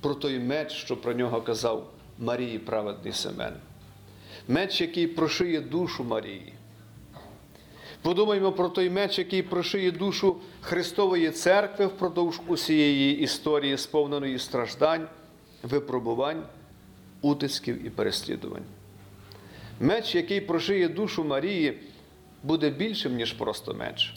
[0.00, 3.54] про той меч, що про нього казав Марії праведний Семен.
[4.48, 6.53] Меч, який прошиє душу Марії.
[8.04, 15.08] Подумаймо про той меч, який прошиє душу Христової церкви впродовж усієї історії, сповненої страждань,
[15.62, 16.42] випробувань,
[17.20, 18.62] утисків і переслідувань.
[19.80, 21.78] Меч, який прошиє душу Марії,
[22.42, 24.14] буде більшим, ніж просто меч.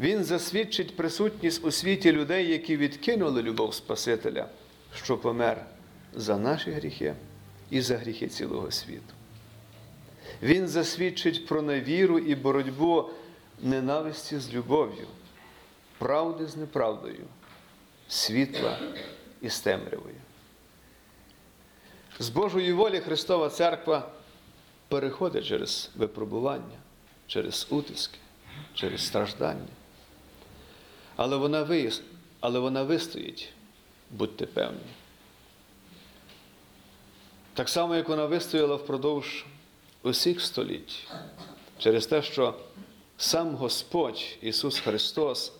[0.00, 4.48] Він засвідчить присутність у світі людей, які відкинули любов Спасителя,
[4.94, 5.66] що помер
[6.14, 7.14] за наші гріхи
[7.70, 9.17] і за гріхи цілого світу.
[10.42, 13.10] Він засвідчить про невіру і боротьбу
[13.62, 15.06] ненависті з любов'ю,
[15.98, 17.24] правди з неправдою,
[18.08, 18.78] світла
[19.40, 20.14] і з темрявою.
[22.18, 24.08] З Божої волі Христова Церква
[24.88, 26.78] переходить через випробування,
[27.26, 28.18] через утиски,
[28.74, 29.66] через страждання.
[31.16, 32.02] Але вона, виїс-
[32.40, 33.48] але вона вистоїть,
[34.10, 34.78] будьте певні.
[37.54, 39.46] Так само, як вона вистояла впродовж
[40.02, 41.06] усіх століть,
[41.78, 42.54] через те, що
[43.16, 45.52] сам Господь Ісус Христос,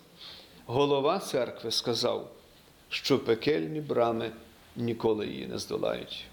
[0.66, 2.30] голова церкви, сказав,
[2.88, 4.32] що пекельні брами
[4.76, 6.24] ніколи її не здолають.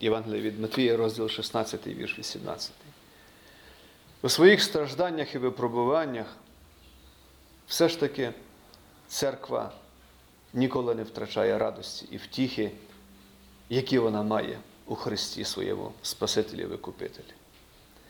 [0.00, 2.72] Євангеліє від Матвія, розділ 16, вірш 18.
[4.22, 6.36] У своїх стражданнях і випробуваннях
[7.66, 8.32] все ж таки
[9.08, 9.72] церква
[10.54, 12.70] ніколи не втрачає радості і втіхи,
[13.68, 16.64] які вона має у Христі своєму Спасителі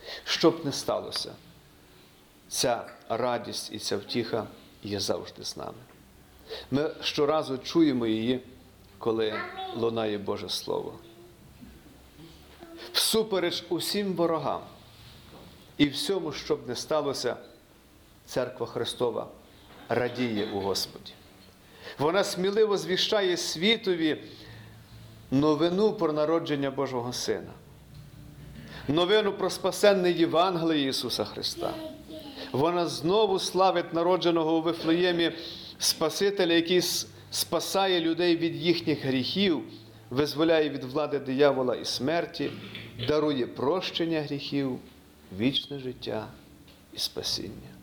[0.04, 0.22] Викупителі.
[0.24, 1.32] Що б не сталося,
[2.48, 4.46] ця радість і ця втіха
[4.82, 5.78] є завжди з нами.
[6.70, 8.40] Ми щоразу чуємо її,
[8.98, 9.34] коли
[9.76, 10.94] лунає Боже Слово.
[12.92, 14.60] Всупереч усім ворогам
[15.78, 17.36] і всьому, що б не сталося,
[18.26, 19.28] церква Христова
[19.88, 21.12] радіє у Господі.
[21.98, 24.22] Вона сміливо звіщає світові
[25.30, 27.52] новину про народження Божого Сина,
[28.88, 31.74] новину про спасенне Євангеліє Ісуса Христа.
[32.52, 35.32] Вона знову славить народженого у Вифлеємі
[35.78, 36.82] Спасителя, який
[37.30, 39.62] спасає людей від їхніх гріхів,
[40.10, 42.50] визволяє від влади диявола і смерті,
[43.08, 44.78] дарує прощення гріхів,
[45.38, 46.26] вічне життя
[46.92, 47.74] і спасіння.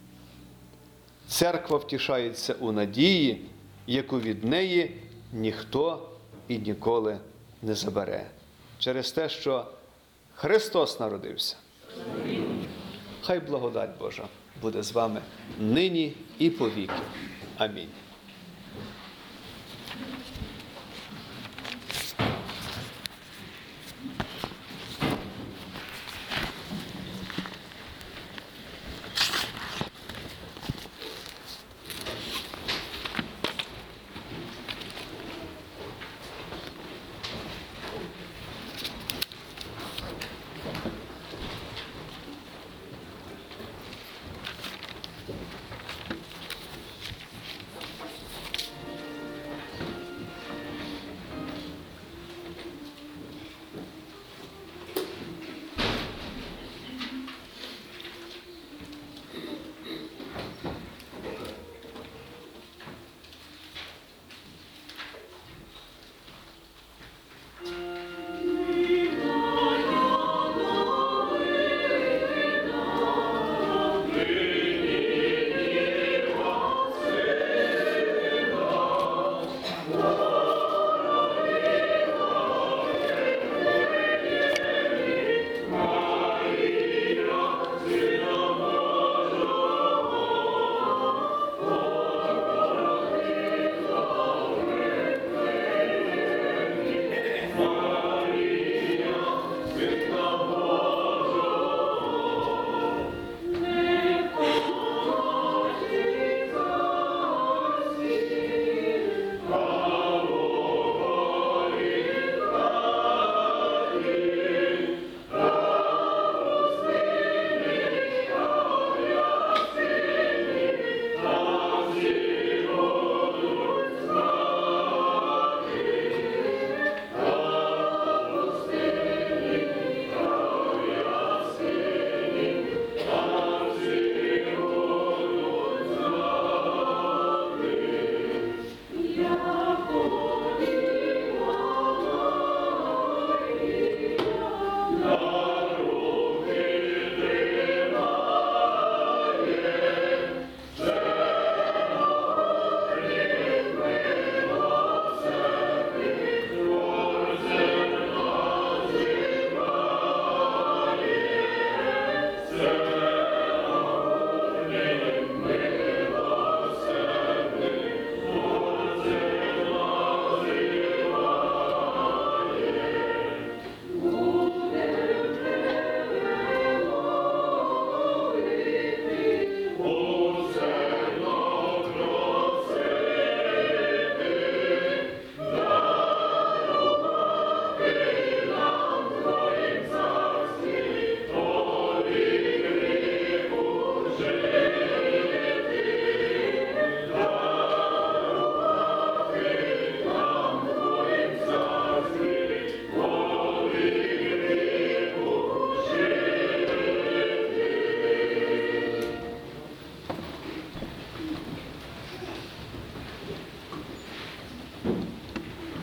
[1.28, 3.46] Церква втішається у надії,
[3.88, 4.96] яку від неї
[5.34, 6.10] ніхто
[6.48, 7.18] і ніколи
[7.62, 8.26] не забере.
[8.80, 9.66] Через те, що
[10.42, 11.56] Христос народився.
[13.22, 14.28] Хай благодать Божа
[14.62, 15.22] буде з вами
[15.60, 16.94] нині і повіки.
[17.58, 17.90] Амінь.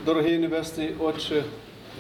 [0.09, 1.45] Дорогий Небесний Отче,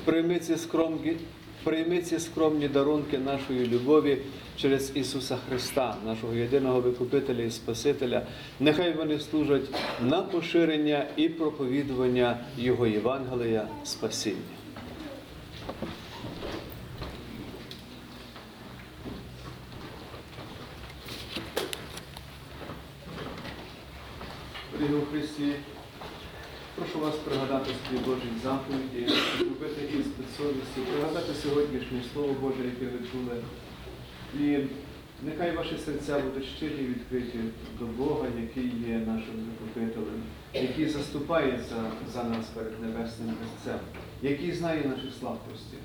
[0.05, 1.17] прийми ці скромні,
[1.65, 4.19] прийми ці скромні дарунки нашої любові
[4.57, 8.27] через Ісуса Христа, нашого єдиного Викупителя і Спасителя.
[8.61, 9.65] Нехай вони служать
[10.01, 14.37] на поширення і проповідування Його Євангелія спасіння.
[24.73, 25.53] Дорогі у Христі,
[26.79, 32.99] прошу вас пригадати свої Божі заповіді, зробити іспит совісті, пригадати сьогоднішнє Слово Боже, яке ви
[33.13, 33.37] чули.
[34.35, 34.59] І
[35.22, 37.45] нехай ваші серця будуть щирі відкриті
[37.79, 40.22] до Бога, який є нашим Викупителем,
[40.55, 41.76] який заступається
[42.12, 43.79] за нас перед Небесним Отцем,
[44.22, 45.76] який знає наші слабкості,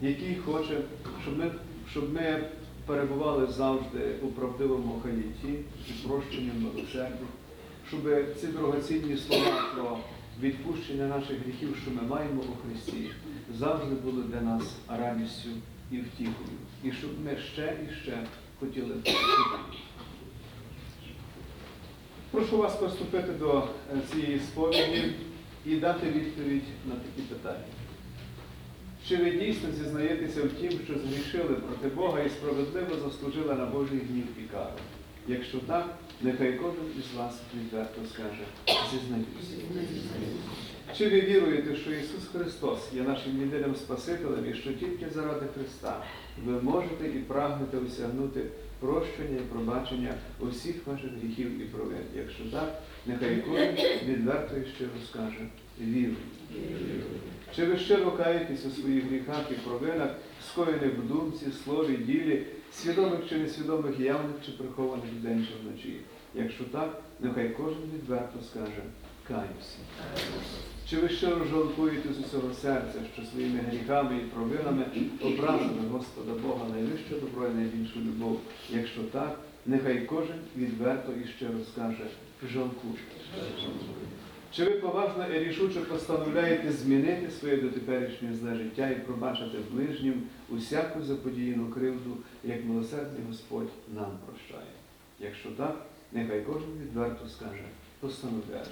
[0.00, 0.80] який хоче,
[1.22, 1.50] щоб ми,
[1.90, 2.44] щоб ми
[2.86, 7.26] перебували завжди у правдивому хаїті, і прощенням милосердя,
[7.88, 8.00] щоб
[8.40, 9.98] ці дорогоцінні слова про
[10.40, 13.10] відпущення наших гріхів, що ми маємо у Христі,
[13.58, 15.48] завжди були для нас радістю
[15.90, 16.58] і втіхою.
[16.84, 18.18] І щоб ми ще і ще
[18.60, 18.94] хотіли.
[22.30, 25.12] Прошу вас приступити до е, цієї сповіді
[25.66, 27.64] і дати відповідь на такі питання.
[29.08, 33.98] Чи ви дійсно зізнаєтеся в тім, що згрішили проти Бога і справедливо заслужили на Божий
[33.98, 34.70] гнів і кару?
[35.28, 38.44] Якщо так, нехай кожен із вас відверто скаже
[38.92, 39.64] зізнаюся.
[40.98, 46.04] Чи ви віруєте, що Ісус Христос є нашим єдиним Спасителем і що тільки заради Христа
[46.44, 48.40] ви можете і прагнете осягнути
[48.80, 52.04] прощення і пробачення усіх ваших гріхів і провин?
[52.16, 53.76] Якщо так, нехай кожен
[54.06, 55.46] відверто і щиро скаже
[55.80, 56.16] вірую.
[57.56, 60.10] Чи ви щиро каєтесь у своїх гріхах і провинах,
[60.50, 66.00] скоєних в думці, слові, ділі, свідомих чи несвідомих, явних чи прихованих вдень чи вночі?
[66.34, 68.82] Якщо так, нехай кожен відверто скаже
[69.28, 69.78] каюся.
[70.90, 74.84] Чи ви щиро жалкуєте з усього серця, що своїми гріхами і провинами
[75.20, 78.40] образили Господа Бога найвище добро і найбільшу любов?
[78.70, 82.06] Якщо так, нехай кожен відверто і щиро скаже
[82.52, 82.94] жалкую.
[84.52, 91.02] Чи ви поважно і рішуче постановляєте змінити своє дотеперішнє зле життя і пробачити ближнім усяку
[91.02, 94.70] заподіяну кривду, як милосердний Господь нам прощає?
[95.20, 97.64] Якщо так, нехай кожен відверто скаже
[98.00, 98.66] постановляю.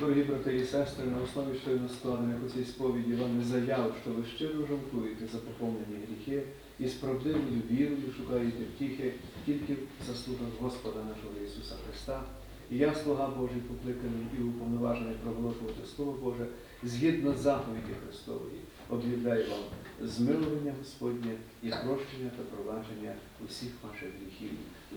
[0.00, 4.24] Дорогі брати і сестри, на основі щойно складених у цій сповіді вам заяв, що ви
[4.36, 6.42] щиро жалкуєте за поповнені гріхи
[6.78, 9.12] і з правдивою вірою шукаєте втіхи
[9.46, 12.22] тільки в заслугах Господа нашого Ісуса Христа.
[12.70, 16.46] І я, слуга Божий, покликаний і уповноважений проголошувати Слово Боже,
[16.82, 18.60] згідно заповіді Христової,
[18.90, 19.60] об'являю вам
[20.08, 23.14] змилування Господнє і прощення та пробачення
[23.48, 24.50] усіх ваших гріхів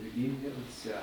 [0.04, 1.00] в ім'я Отця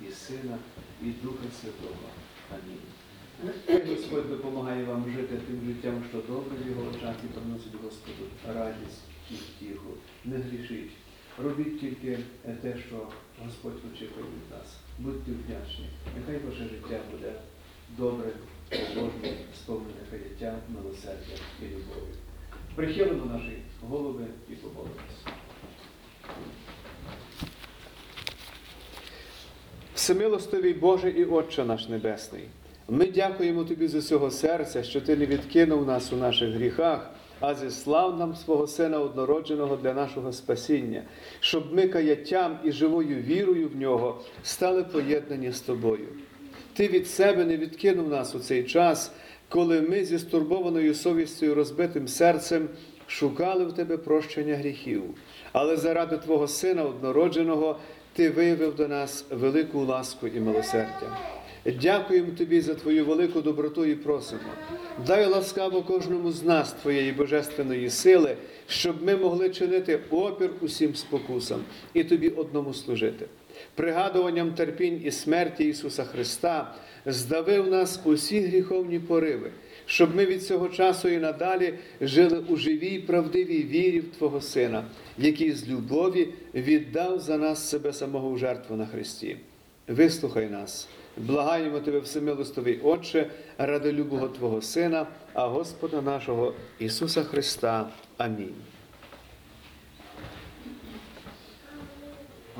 [0.00, 0.58] і Сина,
[1.02, 2.08] і Духа Святого.
[2.54, 3.88] Амінь.
[3.88, 8.24] Господь допомагає вам жити тим життям, що добре в його очах і приносить Господу
[8.54, 9.90] радість і втіху.
[10.24, 10.92] Не грішіть.
[11.44, 12.18] Робіть тільки
[12.62, 13.08] те, що
[13.44, 14.76] Господь очікує від нас.
[14.98, 15.88] Будьте вдячні.
[16.16, 17.32] Нехай ваше життя буде
[17.96, 18.32] добре,
[18.70, 22.14] побожне, сповнене каяття, милосердя і любові.
[22.74, 25.24] Прихилимо наші голови і помолимось.
[29.98, 32.42] Всемилостивий Боже і Отче наш Небесний,
[32.88, 37.54] ми дякуємо Тобі з усього серця, що Ти не відкинув нас у наших гріхах, а
[37.54, 41.02] зіслав нам свого Сина однородженого для нашого спасіння,
[41.40, 46.08] щоб ми каяттям і живою вірою в нього стали поєднані з Тобою.
[46.74, 49.12] Ти від себе не відкинув нас у цей час,
[49.48, 52.68] коли ми зі стурбованою совістю розбитим серцем
[53.06, 55.02] шукали в Тебе прощення гріхів.
[55.52, 57.78] Але заради Твого Сина однородженого
[58.18, 61.18] Ти виявив до нас велику ласку і милосердя.
[61.82, 64.50] Дякуємо Тобі за Твою велику доброту і просимо.
[65.06, 71.60] Дай ласкаво кожному з нас Твоєї божественної сили, щоб ми могли чинити опір усім спокусам
[71.94, 73.26] і Тобі одному служити.
[73.74, 76.74] Пригадуванням терпінь і смерті Ісуса Христа
[77.06, 79.50] здавив нас усі гріховні пориви,
[79.86, 84.84] щоб ми від цього часу і надалі жили у живій правдивій вірі в Твого Сина,
[85.18, 89.36] який з любові віддав за нас себе самого в жертву на Христі.
[89.88, 97.88] Вислухай нас, благаємо Тебе, всемилостивий Отче, ради любого Твого Сина, а Господа нашого Ісуса Христа.
[98.16, 98.54] Амінь.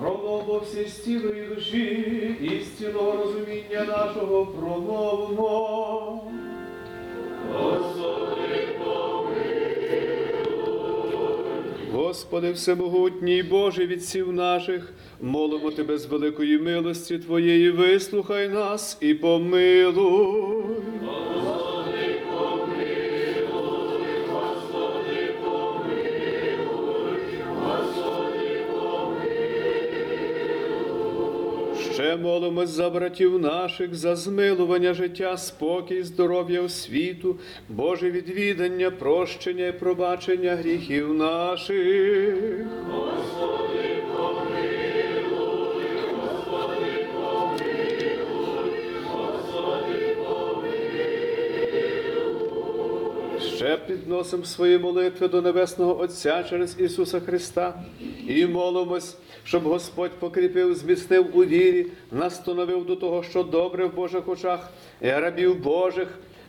[0.00, 5.78] Промовмо всі з цілої душі істинного розуміння нашого промовмо.
[11.98, 20.64] Господи всемогутній Боже відців наших, молимо Тебе з великої милості Твоєї, вислухай нас і помилуй.
[32.08, 37.36] Ще молимось за братів наших, за змилування життя, спокій, здоров'я у світу,
[37.68, 42.36] Боже відвідання, прощення і пробачення гріхів наших.
[53.58, 57.82] Ще підносимо свої молитви до Небесного Отця через Ісуса Христа
[58.28, 64.28] і молимось, щоб Господь покріпив, змістив у вірі, настановив до того, що добре в Божих
[64.28, 66.08] очах, і рабів Божих.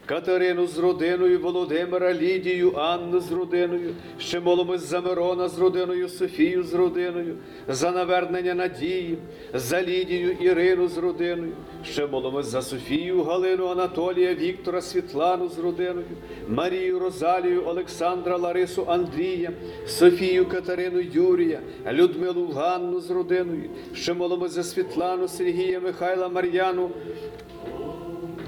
[0.09, 6.63] Катерину з родиною, Володимира, Лідію, Анну з родиною, ще молимось за Мирона з родиною, Софію
[6.63, 7.35] з родиною,
[7.67, 9.17] за навернення Надії,
[9.53, 11.51] за Лідію, Ірину з родиною,
[11.83, 16.05] ще молимось за Софію, Галину, Анатолія, Віктора, Світлану з родиною,
[16.47, 19.51] Марію, Розалію, Олександра, Ларису, Андрія,
[19.87, 21.59] Софію, Катерину, Юрія,
[21.91, 26.89] Людмилу, Ганну з родиною, ще молимось за Світлану, Сергія, Михайла, Мар'яну,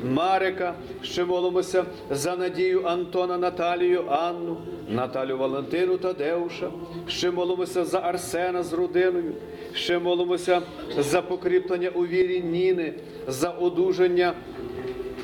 [0.04, 4.58] Марика, ще молимося за Надію Антона, Наталію, Анну,
[4.90, 6.72] Наталю Валентину Тадеуша,
[7.08, 9.34] ще молимося за Арсена з родиною,
[9.74, 10.62] ще молимося
[11.00, 12.94] за покріплення у вірі Ніни,
[13.28, 14.34] за одужання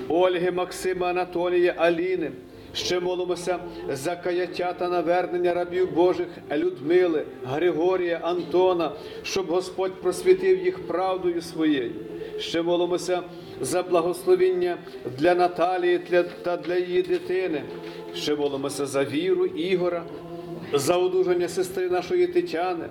[0.09, 2.31] Ольги, Максима, Анатолія, Аліни.
[2.73, 3.59] Ще молимося
[3.89, 8.91] за каяття та навернення рабів Божих Людмили, Григорія, Антона,
[9.23, 11.91] щоб Господь просвітив їх правдою своєю.
[12.39, 13.21] Ще молимося
[13.61, 14.77] за благословіння
[15.19, 15.99] для Наталії
[16.43, 17.63] та для її дитини.
[18.15, 20.03] Ще молимося за віру Ігора,
[20.73, 22.85] за одужання сестри нашої Тетяни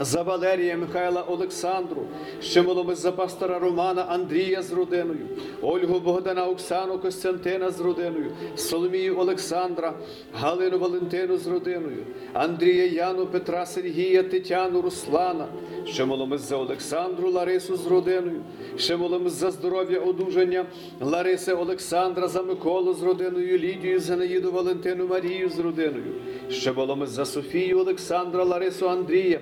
[0.00, 2.02] за Валерія Михайла Олександру,
[2.42, 5.26] ще молимось за пастора Романа Андрія з родиною,
[5.62, 9.94] Ольгу Богдана Оксану Костянтина з родиною, Соломію Олександра,
[10.32, 15.46] Галину Валентину з родиною, Андрія Яну, Петра Сергія, Тетяну Руслана,
[15.86, 18.40] ще молимось за Олександру Ларису з родиною,
[18.76, 20.66] ще молимось за здоров'я одужання
[21.00, 26.14] Лариси Олександра, за Миколу з родиною, Лідію, Зенаїду Валентину Марію з родиною.
[26.50, 29.40] Ще молимось за Софію Олександра, Ларису Андрія,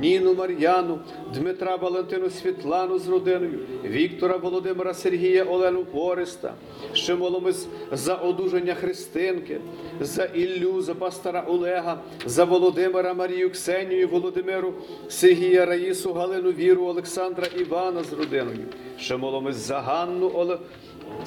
[0.00, 0.98] Ніну Мар'яну,
[1.34, 6.54] Дмитра Валентину Світлану з родиною, Віктора Володимира Сергія Олену Пориста.
[6.92, 9.60] Ще молимось за одужання Христинки,
[10.00, 14.74] за Іллю, за пастора Олега, за Володимира Марію Ксенію, Володимиру
[15.08, 18.66] Сергія Раїсу, Галину Віру, Олександра Івана з родиною.
[18.98, 20.58] Ще молимось за Ганну Оле...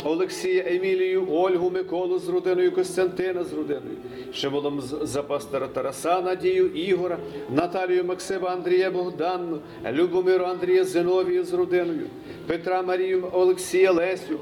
[0.03, 3.97] Олексія, Емілію, Ольгу, Миколу з родиною, Костянтина з родиною.
[4.33, 7.17] Ще молимо за пастора Тараса, Надію, Ігора,
[7.49, 9.59] Наталію Максима, Андрія Богданну,
[9.91, 12.07] Любомиру Андрія Зиновію з родиною,
[12.47, 14.39] Петра Марію, Олексія Лесю,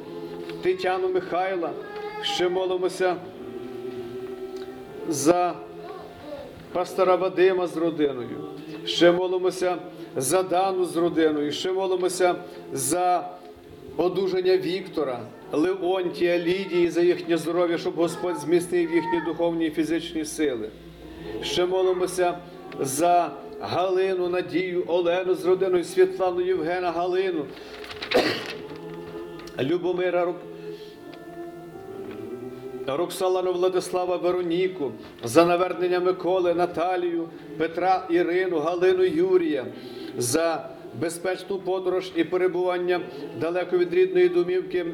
[0.62, 1.70] Тетяну Михайла.
[2.22, 3.16] Ще молимося
[5.10, 5.56] за
[6.74, 8.38] пастора Вадима з родиною.
[8.86, 9.78] Ще молимося
[10.16, 11.52] за Дану з родиною.
[11.52, 12.36] Ще молимося
[12.74, 13.30] за
[14.02, 15.20] одужання Віктора,
[15.52, 20.70] Леонтія, Лідії за їхнє здоров'я, щоб Господь зміцнив їхні духовні і фізичні сили.
[21.42, 22.38] Ще молимося
[22.80, 23.32] за
[23.62, 27.46] Галину, Надію, Олену з родиною, Світлану, Євгена, Галину,
[29.60, 30.34] Любомира
[32.88, 34.92] Роксолану Владислава Вероніку,
[35.24, 39.66] за навернення Миколи, Наталію, Петра Ірину, Галину Юрія,
[40.18, 40.70] за
[41.00, 43.02] безпечну подорож і перебування
[43.42, 44.86] далеко від рідної домівки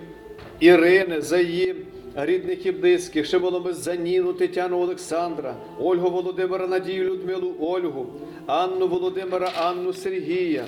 [0.59, 1.75] Ірини, за її
[2.15, 3.25] рідних і близьких.
[3.25, 8.05] Ще молимось за Ніну, Тетяну Олександра, Ольгу Володимира, Надію Людмилу, Ольгу,
[8.45, 10.65] Анну Володимира, Анну Сергія.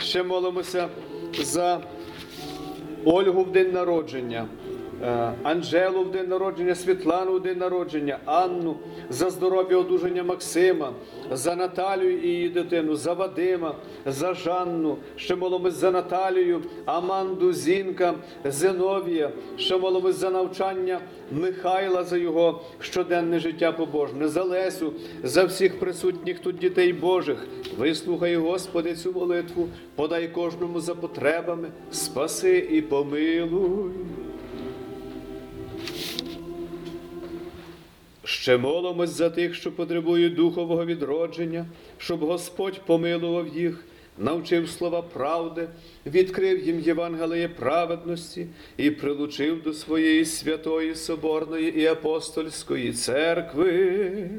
[0.00, 0.88] Ще молимося
[1.42, 1.80] за
[3.04, 4.46] Ольгу в день народження,
[5.42, 8.76] Анжелу в день народження, Світлану в день народження, Анну
[9.10, 10.92] за здоров'я одужання Максима,
[11.32, 13.74] за Наталію і її дитину, за Вадима,
[14.06, 21.00] за Жанну, ще молимось за Наталію, Аманду, Зінка, Зиновія, ще молимось за навчання
[21.32, 24.92] Михайла за його щоденне життя побожне, за Лесю,
[25.22, 27.46] за всіх присутніх тут дітей Божих.
[27.78, 33.90] Вислухай, Господи, цю молитву, подай кожному за потребами, спаси і помилуй.
[38.24, 41.66] Ще молимось за тих, що потребують духового відродження,
[41.98, 43.84] щоб Господь помилував їх,
[44.18, 45.68] навчив слова правди,
[46.06, 48.46] відкрив їм Євангеліє праведності
[48.76, 54.30] і прилучив до своєї святої Соборної і апостольської церкви.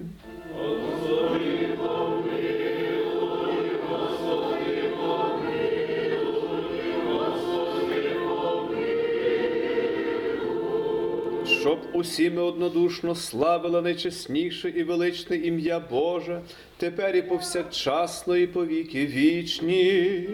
[11.48, 16.42] Щоб усі ми однодушно славили найчесніше і величне ім'я Боже,
[16.78, 20.30] тепер і повсякчасно, і повіки вічні.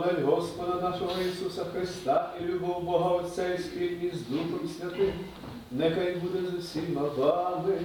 [0.00, 5.12] Благодать Господа нашого Ісуса Христа і любов Бога Отця і спільність з Духом Святим,
[5.70, 7.78] нехай буде з усіма вами.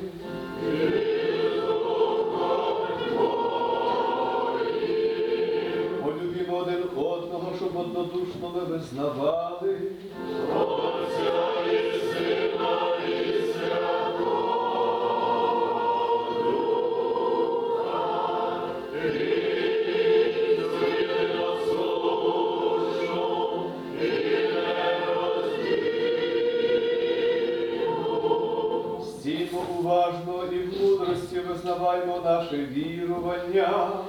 [6.04, 9.75] Полюбімо один одного, щоб однодушно ми визнавали.
[32.26, 34.05] Наше вірування.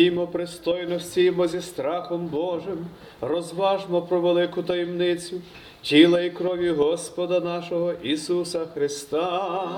[0.00, 2.86] Стіймо пристойно, стіймо зі страхом Божим,
[3.20, 5.36] розважмо про велику таємницю
[5.82, 9.68] тіла і крові Господа нашого Ісуса Христа.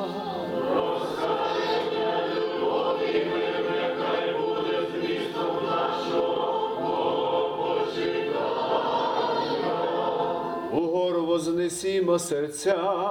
[10.73, 13.11] Угору вознесімо серця.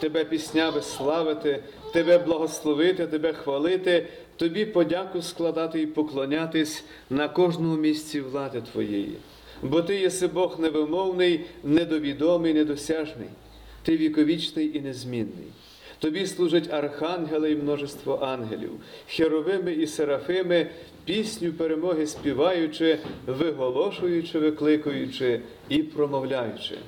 [0.00, 8.20] тебе піснями славити, тебе благословити, тебе хвалити, тобі подяку складати і поклонятись на кожному місці
[8.20, 9.16] влади Твоєї.
[9.62, 13.28] Бо ти єси Бог невимовний, недовідомий, недосяжний,
[13.82, 15.46] ти віковічний і незмінний.
[15.98, 18.70] Тобі служать архангели і множество ангелів,
[19.08, 20.66] херовими і серафими,
[21.04, 26.78] пісню перемоги співаючи, виголошуючи, викликуючи і промовляючи.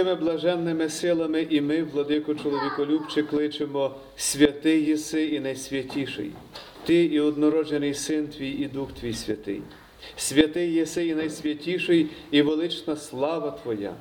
[0.00, 6.30] Цими блаженними силами і ми, владико чоловіколюбче, кличемо святий єси і найсвятіший.
[6.84, 9.62] Ти і однороджений син твій, і Дух твій святий.
[10.16, 13.92] Святий єси і найсвятіший і велична слава Твоя.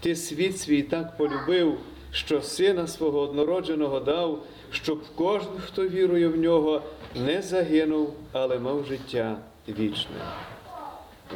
[0.00, 1.78] Ти світ свій так полюбив,
[2.12, 6.82] що сина свого однородженого дав, щоб кожен, хто вірує в нього,
[7.26, 9.38] не загинув, але мав життя
[9.68, 10.16] вічне.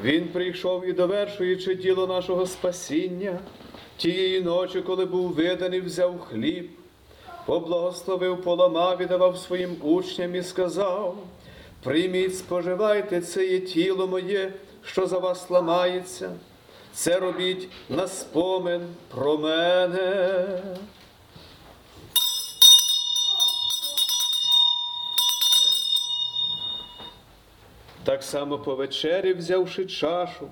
[0.03, 3.39] Він прийшов і довершуючи діло нашого спасіння,
[3.97, 6.71] тієї ночі, коли був виданий, взяв хліб,
[7.47, 11.17] поблагословив, поламав і своїм учням і сказав:
[11.83, 14.53] Прийміть, споживайте, це є тіло моє,
[14.85, 16.31] що за вас ламається.
[16.93, 20.45] Це робіть на спомин про мене.
[28.05, 30.49] Так само по вечері, взявши чашу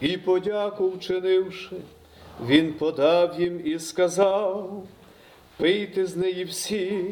[0.00, 1.76] і подяку вчинивши,
[2.46, 4.82] він подав їм і сказав:
[5.56, 7.10] Пийте з неї всі,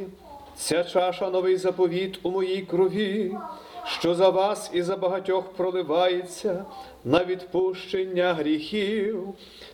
[0.56, 3.36] ця чаша новий заповіт у моїй крові,
[3.86, 6.64] що за вас і за багатьох проливається
[7.04, 9.28] на відпущення гріхів.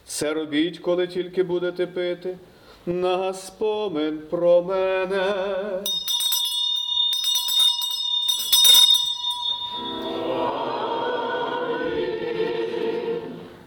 [0.05, 2.39] Це робіть, коли тільки будете пити,
[2.87, 5.35] на спомин про мене.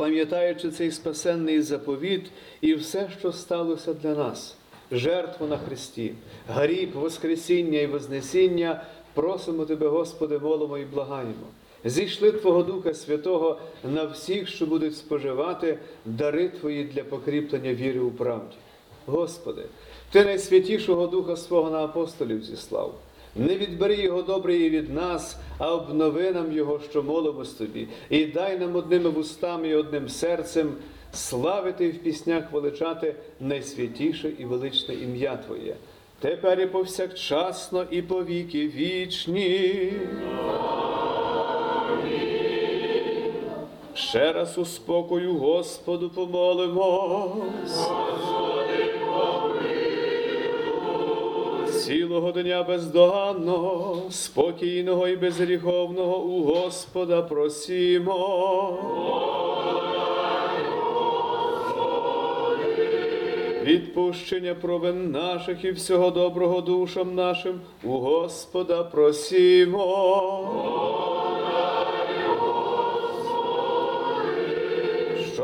[0.01, 2.25] Пам'ятаючи цей спасенний заповіт
[2.61, 4.55] і все, що сталося для нас,
[4.91, 6.13] жертву на Христі,
[6.49, 8.83] гріб, Воскресіння і Вознесіння,
[9.13, 11.47] просимо Тебе, Господи, молимо і благаємо.
[11.85, 18.11] Зійшли Твого Духа Святого на всіх, що будуть споживати дари Твої для покріплення віри у
[18.11, 18.55] правді.
[19.05, 19.61] Господи,
[20.11, 22.95] Ти найсвятішого Духа свого на апостолів зіслав.
[23.35, 28.59] Не відбери його добрий від нас, а обнови нам його, що молимось тобі, і дай
[28.59, 30.73] нам одними вустами і одним серцем
[31.13, 35.75] славити і в піснях величати найсвятіше і величне ім'я Твоє.
[36.19, 39.93] Тепер і повсякчасно, і по віки вічні.
[43.93, 47.89] Ще раз у спокою Господу помолимось.
[51.91, 58.77] Цілого дня бездоганного, спокійного і безгріховного у Господа просімо.
[63.63, 69.81] Відпущення провин наших і всього доброго душам нашим у Господа просімо.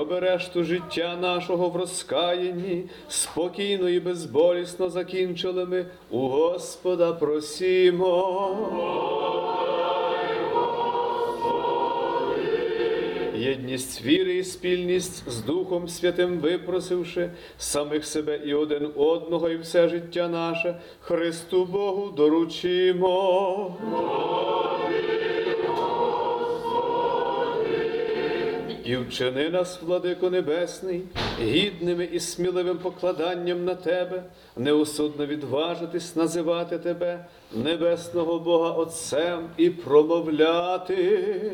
[0.08, 8.58] Щоб решту життя нашого в розкаянні спокійно і безболісно закінчили ми у Господа просімо.
[13.36, 19.90] Єдність віри і спільність з Духом Святим випросивши самих себе і один одного, і все
[19.90, 23.78] життя наше Христу Богу доручимо.
[28.88, 31.02] І вчини нас, владико Небесний,
[31.42, 34.24] гідними і сміливим покладанням на Тебе,
[34.58, 41.52] неусудно відважитись називати Тебе, небесного Бога Отцем, і промовляти.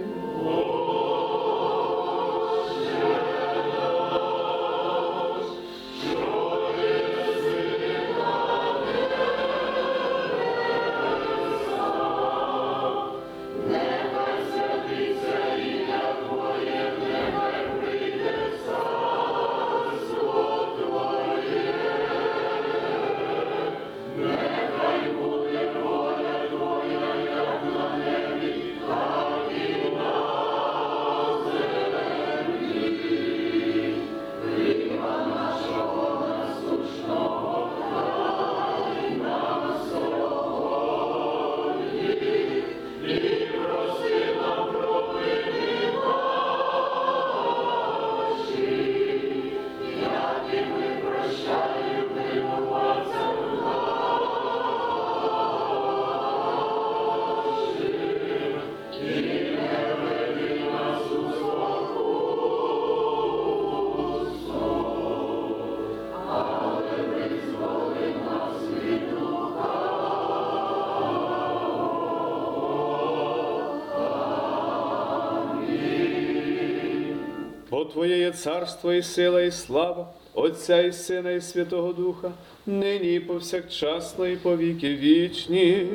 [78.33, 82.31] Царство і сила, і слава, Отця і Сина, і Святого Духа,
[82.65, 85.87] нині і повсякчасно, і повіки вічні.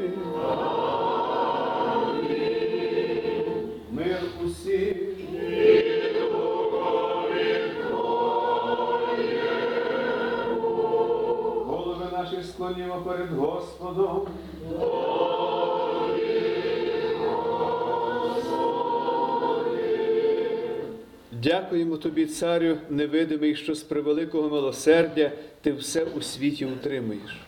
[21.68, 25.30] Дякуємо тобі, царю невидимий, що з превеликого милосердя
[25.60, 27.40] ти все у світі утримуєш.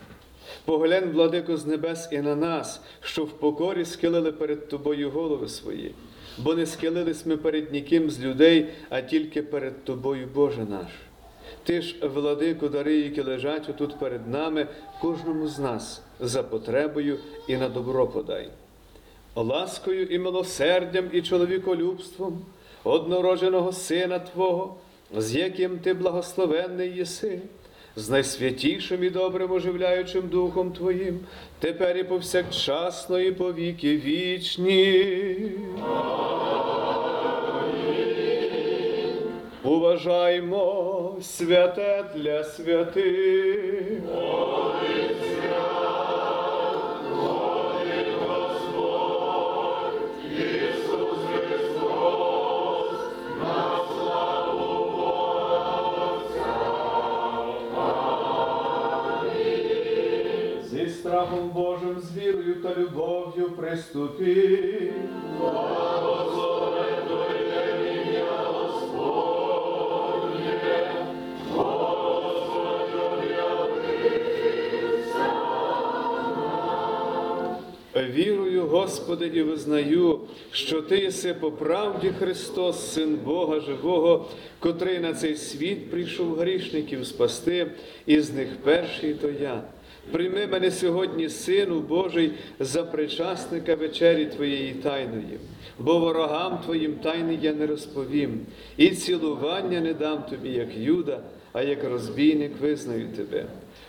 [0.65, 5.91] Поглянь, владико, з небес і на нас, що в покорі схилили перед тобою голови свої,
[6.37, 10.91] бо не схилились ми перед ніким з людей, а тільки перед тобою, Боже наш.
[11.63, 14.67] Ти ж, владико, дари, які лежать отут перед нами,
[15.01, 17.17] кожному з нас за потребою
[17.47, 18.49] і на добро подай.
[19.35, 22.45] Ласкою і милосердям і чоловіколюбством
[22.83, 24.75] однородженого Сина Твого,
[25.17, 27.39] з яким ти благословенний єси,
[27.95, 31.19] з найсвятішим і добрим оживляючим Духом Твоїм,
[31.59, 35.51] тепер і повсякчасно, і по вічні.
[39.63, 44.01] Уважаймо святе для святих.
[61.21, 64.59] Страхом Божим, з вірою та любов'ю приступи.
[77.95, 80.19] Вірую, Господи, і визнаю,
[80.51, 84.25] що Ти єси по правді Христос, Син Бога Живого,
[84.59, 87.71] котрий на цей світ прийшов грішників спасти,
[88.05, 89.63] і з них перший то я.
[90.11, 95.39] Прийми мене сьогодні, Сину Божий, за причасника вечері Твоєї тайної,
[95.79, 98.39] бо ворогам Твоїм тайни я не розповім,
[98.77, 101.19] і цілування не дам тобі, як Юда,
[101.53, 103.45] а як розбійник визнаю тебе.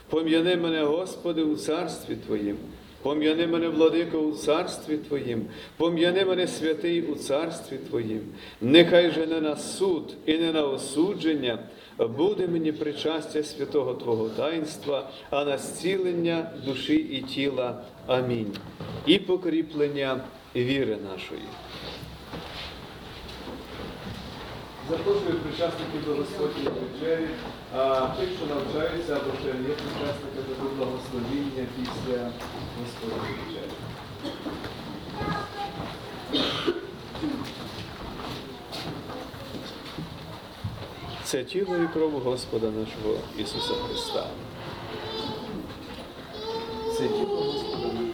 [0.09, 2.57] Пом'яни мене, Господи, у царстві Твоїм.
[3.03, 8.21] Пом'яни мене, владико, у царстві Твоїм, пом'яни мене святий у царстві Твоїм.
[8.61, 11.59] Нехай же не на суд і не на осудження
[11.99, 17.83] буде мені причастя святого Твого таїнства, а на зцілення душі і тіла.
[18.07, 18.57] Амінь.
[19.07, 20.21] І покріплення
[20.57, 21.43] віри нашої.
[24.91, 27.29] Запрошую причасників до Господньої вечері,
[27.77, 32.31] а тих, що навчаються або ще є причасники до благословіння після
[32.79, 33.73] Господньої вечері.
[41.33, 44.27] Це тіло і кров Господа нашого Ісуса Христа.
[46.97, 48.12] Це тіло Господа нашого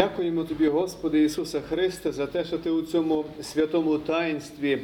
[0.00, 4.82] Дякуємо тобі, Господи Ісуса Христе, за те, що Ти у цьому святому таїнстві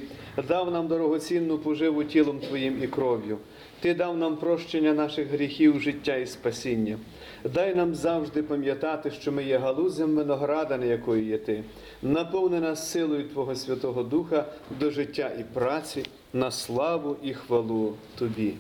[0.48, 3.38] дав нам дорогоцінну поживу тілом Твоїм і кров'ю.
[3.80, 6.98] Ти дав нам прощення наших гріхів, життя і спасіння.
[7.54, 11.64] Дай нам завжди пам'ятати, що ми є галузем винограда, на якої є ти.
[12.02, 14.44] Наповни нас силою Твого Святого Духа
[14.80, 16.02] до життя і праці,
[16.32, 18.54] на славу і хвалу Тобі.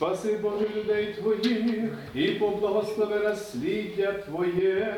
[0.00, 4.96] Спаси Боже людей Твоїх і поблагослови насліддя Твоє.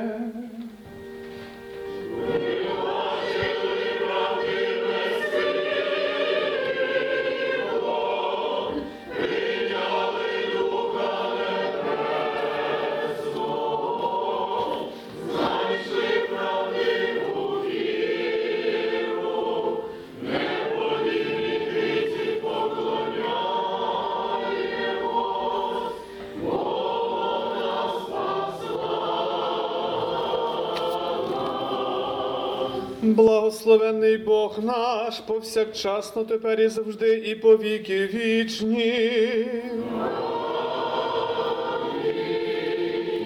[33.77, 39.47] Благословенний Бог наш, повсякчасно тепер і завжди, і по віки вічні.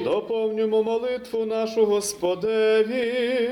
[0.04, 3.50] Доповнюємо молитву нашу Господеві.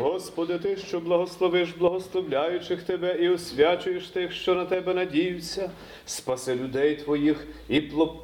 [0.00, 5.70] Господи, Ти, що благословиш благословляючих Тебе і освячуєш тих, що на Тебе надіються,
[6.06, 8.14] спаси людей Твоїх і, пло-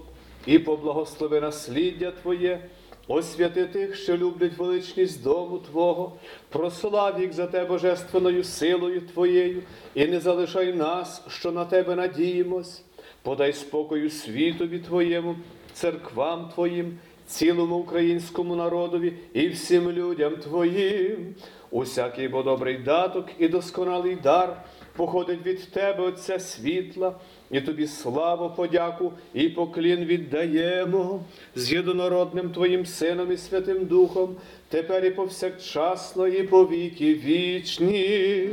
[0.47, 2.60] і поблагослови насліддя Твоє,
[3.09, 6.12] освяти тих, що люблять величність дому Твого,
[6.48, 9.62] прослав їх за Те божественною силою Твоєю,
[9.94, 12.82] і не залишай нас, що на Тебе надіємось,
[13.22, 15.36] подай спокою світові Твоєму,
[15.72, 21.35] церквам Твоїм, цілому українському народові і всім людям Твоїм.
[21.70, 24.62] Усякий бо добрий даток і досконалий дар
[24.99, 27.15] походить від Тебе, Отця світла,
[27.51, 31.20] і тобі славу, подяку і поклін віддаємо
[31.55, 34.37] з єдинородним Твоїм Сином і Святим Духом,
[34.69, 38.49] тепер і повсякчасно, і по віки вічні.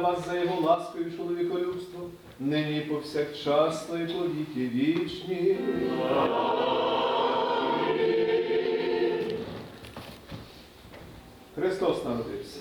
[0.00, 2.10] Вас за його ласкою і чоловіколюбством,
[2.40, 4.24] нині і повсякчасно і по
[4.56, 5.56] вічні.
[11.54, 12.60] Христос народився.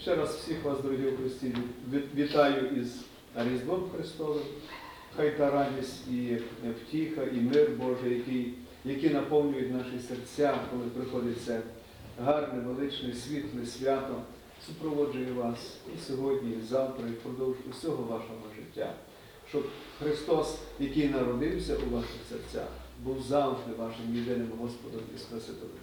[0.00, 1.54] Ще раз всіх вас, дорогі у Христі,
[2.14, 3.00] вітаю із
[3.36, 4.42] Різдвом Христовим.
[5.16, 6.36] Хай та радість і
[6.80, 8.54] втіха, і мир Божий, який,
[8.84, 11.60] які наповнюють наші серця, коли приходить це
[12.24, 14.14] гарне, величне, світле свято,
[14.66, 15.58] супроводжує вас
[15.96, 18.94] і сьогодні, і завтра, і впродовж усього вашого життя.
[19.48, 19.64] Щоб
[19.98, 22.68] Христос, який народився у ваших серцях,
[23.04, 25.76] був завжди вашим єдиним Господом і Спасителем.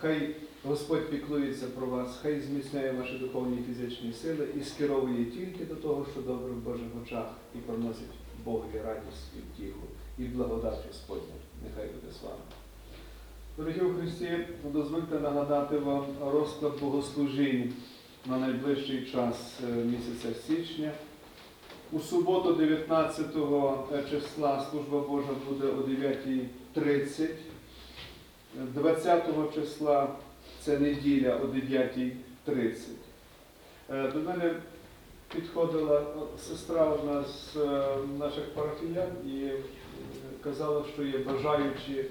[0.00, 5.64] Хай Господь піклується про вас, хай зміцняє ваші духовні і фізичні сили і скеровує тільки
[5.64, 8.12] до того, що добре в Божих очах, і приносить
[8.44, 9.86] Богові радість і втіху,
[10.18, 11.34] і благодать Господня.
[11.64, 12.42] Нехай буде з вами.
[13.56, 17.72] Дорогі у Христі, дозвольте нагадати вам розклад богослужінь
[18.26, 20.92] на найближчий час е, місяця січня.
[21.92, 23.26] У суботу, 19
[24.10, 27.28] числа, служба Божа буде о 9.30.
[28.54, 30.08] 20 числа
[30.60, 32.74] це неділя о 9.30.
[33.90, 34.54] Е, До мене
[35.34, 36.02] підходила
[36.38, 39.56] сестра одна з е, наших парафіян і е,
[40.44, 42.04] казала, що є бажаючі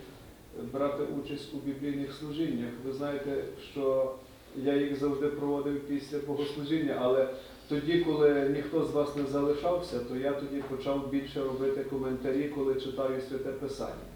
[0.73, 2.69] брати участь у біблійних служіннях.
[2.85, 4.15] Ви знаєте, що
[4.56, 7.28] я їх завжди проводив після богослужіння, але
[7.69, 12.76] тоді, коли ніхто з вас не залишався, то я тоді почав більше робити коментарі, коли
[12.76, 14.11] читаю святе Писання.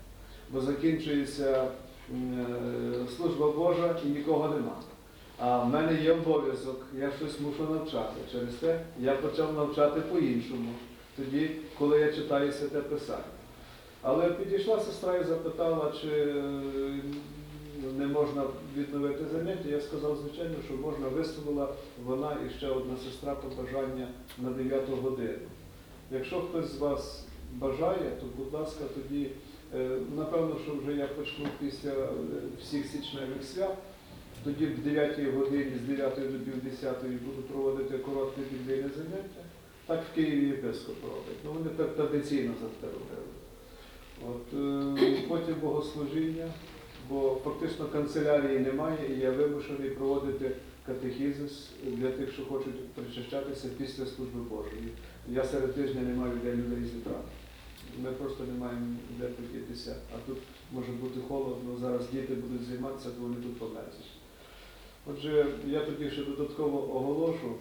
[0.49, 1.67] Бо закінчується е,
[3.17, 4.75] служба Божа і нікого нема.
[5.39, 8.13] А в мене є обов'язок, я щось мушу навчати.
[8.31, 10.69] Через те я почав навчати по-іншому,
[11.15, 13.23] тоді, коли я читаю святе Писання.
[14.01, 16.43] Але підійшла сестра і запитала, чи е,
[17.97, 18.43] не можна
[18.77, 19.69] відновити заняття.
[19.69, 21.73] Я сказав, звичайно, що можна, висловила
[22.05, 24.07] вона і ще одна сестра побажання
[24.37, 25.37] на 9 годину.
[26.11, 29.29] Якщо хтось з вас бажає, то, будь ласка, тоді,
[29.75, 32.09] е, напевно, що вже я почну після е,
[32.61, 33.77] всіх січневих свят.
[34.43, 39.41] Тоді в 9 годині з 9 до пів 10 буду проводити коротке біблійне заняття.
[39.85, 41.39] Так в Києві єпископ робить.
[41.45, 43.35] Ну, вони так традиційно завжди робили.
[44.27, 44.53] От,
[45.01, 46.47] е, потім богослужіння,
[47.09, 50.51] бо фактично канцелярії немає, і я вимушений проводити
[50.85, 54.89] катехізис для тих, що хочуть причащатися після служби Божої.
[55.29, 57.29] Я серед тижня не маю де людей зібрати.
[58.03, 58.85] Ми просто не маємо
[59.19, 59.95] де подітися.
[60.15, 60.37] А тут
[60.71, 64.11] може бути холодно, зараз діти будуть займатися, то вони тут померзнуть.
[65.07, 67.55] Отже, я тоді ще додатково оголошу,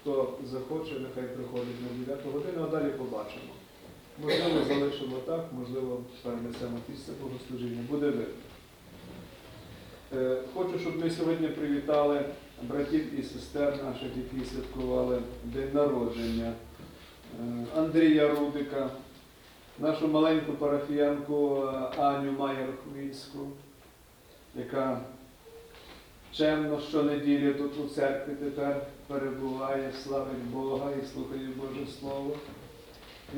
[0.00, 3.52] хто захоче, нехай приходить на 9 годину, а далі побачимо.
[4.22, 7.80] Можливо, залишимо так, можливо, перенесемо після богослужіння.
[7.90, 8.43] Буде видно.
[10.12, 12.24] Е, Хочу, щоб ми сьогодні привітали
[12.62, 16.52] братів і сестер наших, які святкували день народження.
[17.40, 18.90] Е, Андрія Рудика,
[19.78, 23.48] нашу маленьку парафіянку е, Аню Майер-Хмільську,
[24.54, 25.00] яка
[26.32, 32.36] чемно щонеділі тут у церкві тепер перебуває, славить Бога і слухає Боже Слово.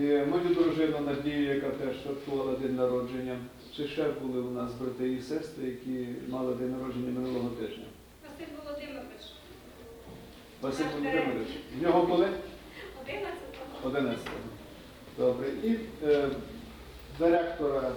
[0.00, 3.36] І мою дружину Надію, яка теж святкувала день народження.
[3.76, 7.84] Чи ще були у нас брати і сестри, які мали день народження минулого тижня?
[8.22, 9.22] Василь Володимирович,
[10.60, 11.48] Василь Володимирович.
[11.78, 12.24] В нього коли?
[12.24, 13.88] 11-го.
[13.88, 14.18] 11.
[15.18, 15.48] Добре.
[15.64, 15.76] І
[16.06, 16.28] е,
[17.18, 17.92] директора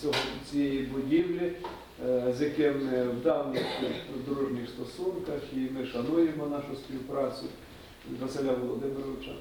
[0.00, 0.14] цього,
[0.50, 1.52] цієї будівлі,
[2.08, 3.62] е, з яким ми в давніх
[4.26, 7.46] дружніх стосунках, і ми шануємо нашу співпрацю
[8.20, 9.32] Василя Володимировича.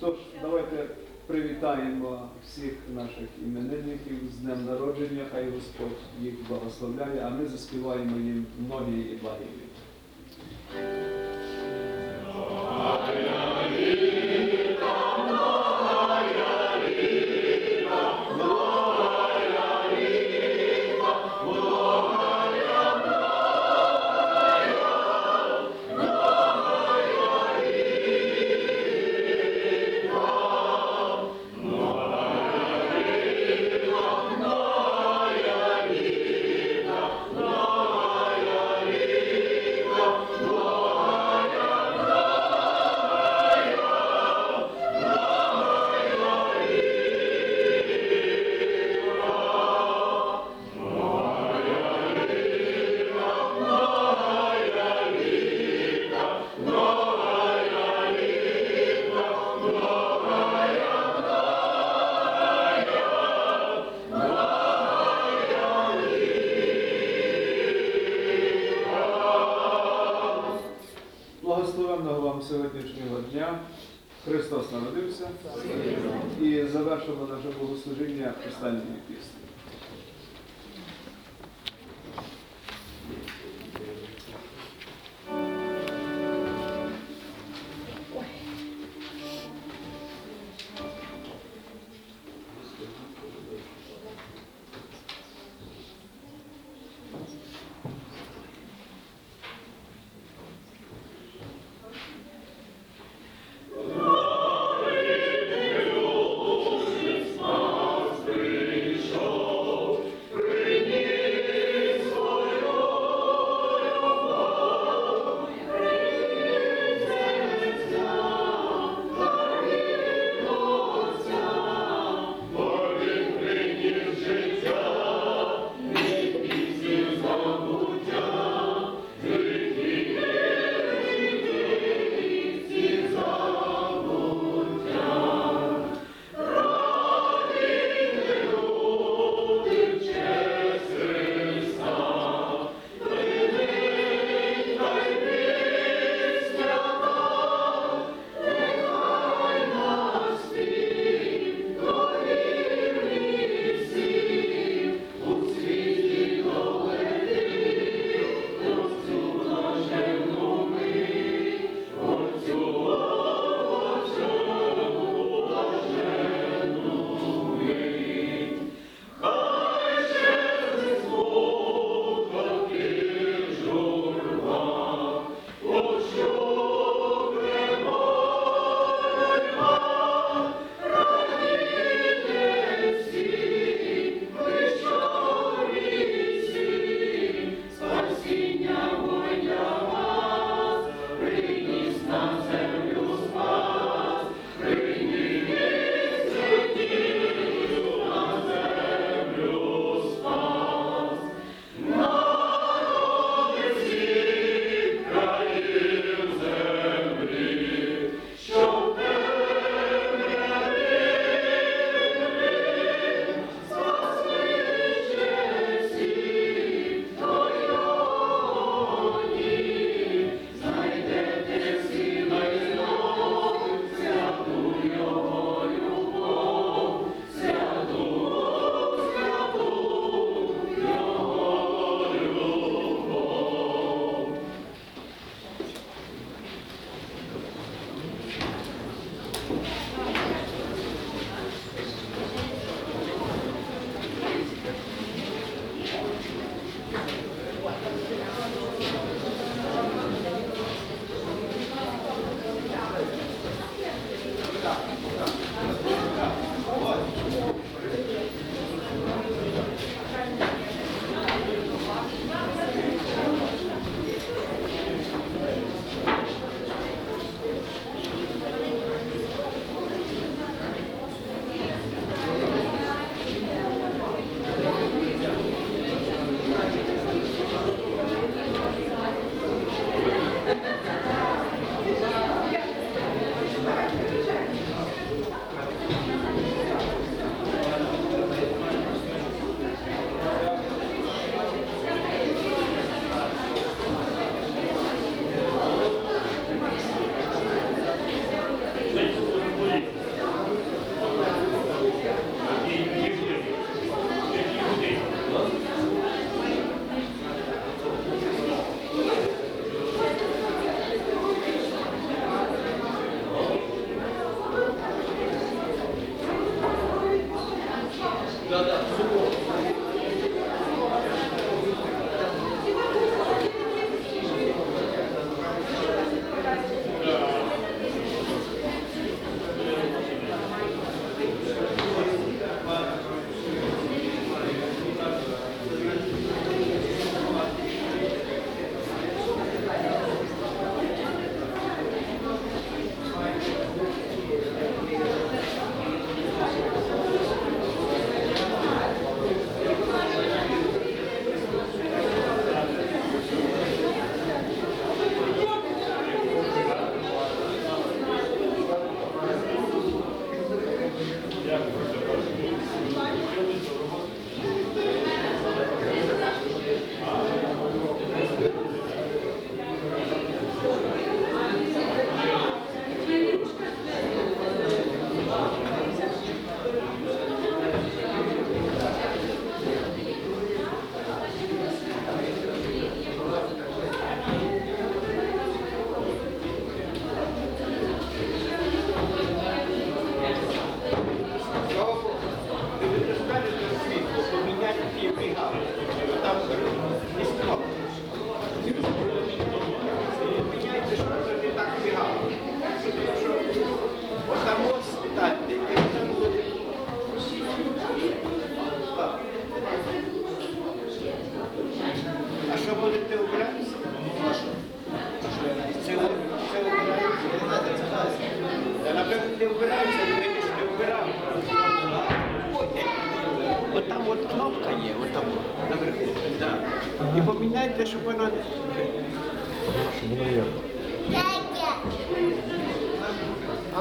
[0.00, 0.86] Тож, давайте
[1.26, 8.46] привітаємо всіх наших іменинників з днем народження, хай Господь їх благословляє, а ми заспіваємо їм
[8.58, 9.46] многі і благі.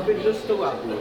[0.04, 0.98] Аби до стола було.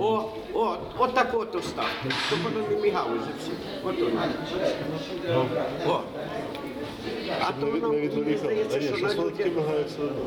[0.00, 3.54] О, о, от так от оставте, щоб воно не мігало зовсім.
[3.84, 4.22] От воно.
[5.88, 6.00] О.
[7.40, 9.50] А то воно мені здається, що воно одно.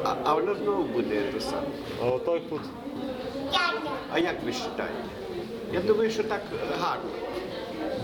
[0.03, 1.61] а, а воно знову буде те саме.
[2.03, 2.61] А отак от,
[4.13, 4.87] А як ви вважаєте?
[5.73, 7.09] Я думаю, що так е, гарно.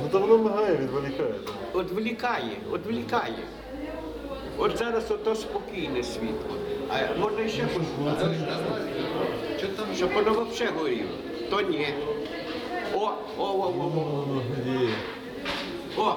[0.04, 1.34] ну то воно мигає, відволікає.
[1.74, 3.44] Одволікає, одволікає.
[4.58, 6.56] От зараз ото спокійне світло.
[6.90, 8.26] А можна ще пошукати.
[9.96, 11.10] Щоб воно взагалі горіло.
[11.50, 11.88] То ні.
[12.94, 13.00] О,
[13.38, 13.92] о, о, о,
[15.98, 16.02] о.
[16.02, 16.16] О!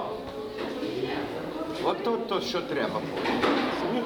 [1.84, 4.02] Ото то, що треба було.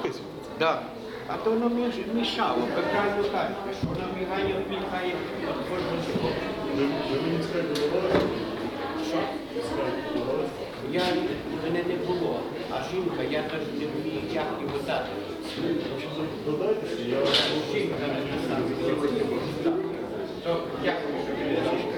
[0.59, 0.81] Да.
[1.27, 5.13] А то воно між- мішало, ви правильно кажете, що воно мігає, мігає
[5.49, 6.29] от кожного
[6.75, 7.81] Ви ви мені скажете?
[9.09, 9.17] Що?
[10.91, 11.01] Я
[11.63, 12.39] мене не було,
[12.71, 15.09] а жінка, я теж не вмію, як його дати.
[16.45, 17.17] Додайте, я
[17.73, 18.59] Жінка написала.
[20.83, 21.92] Дякую, що ви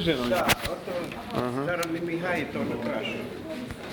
[0.00, 0.59] А там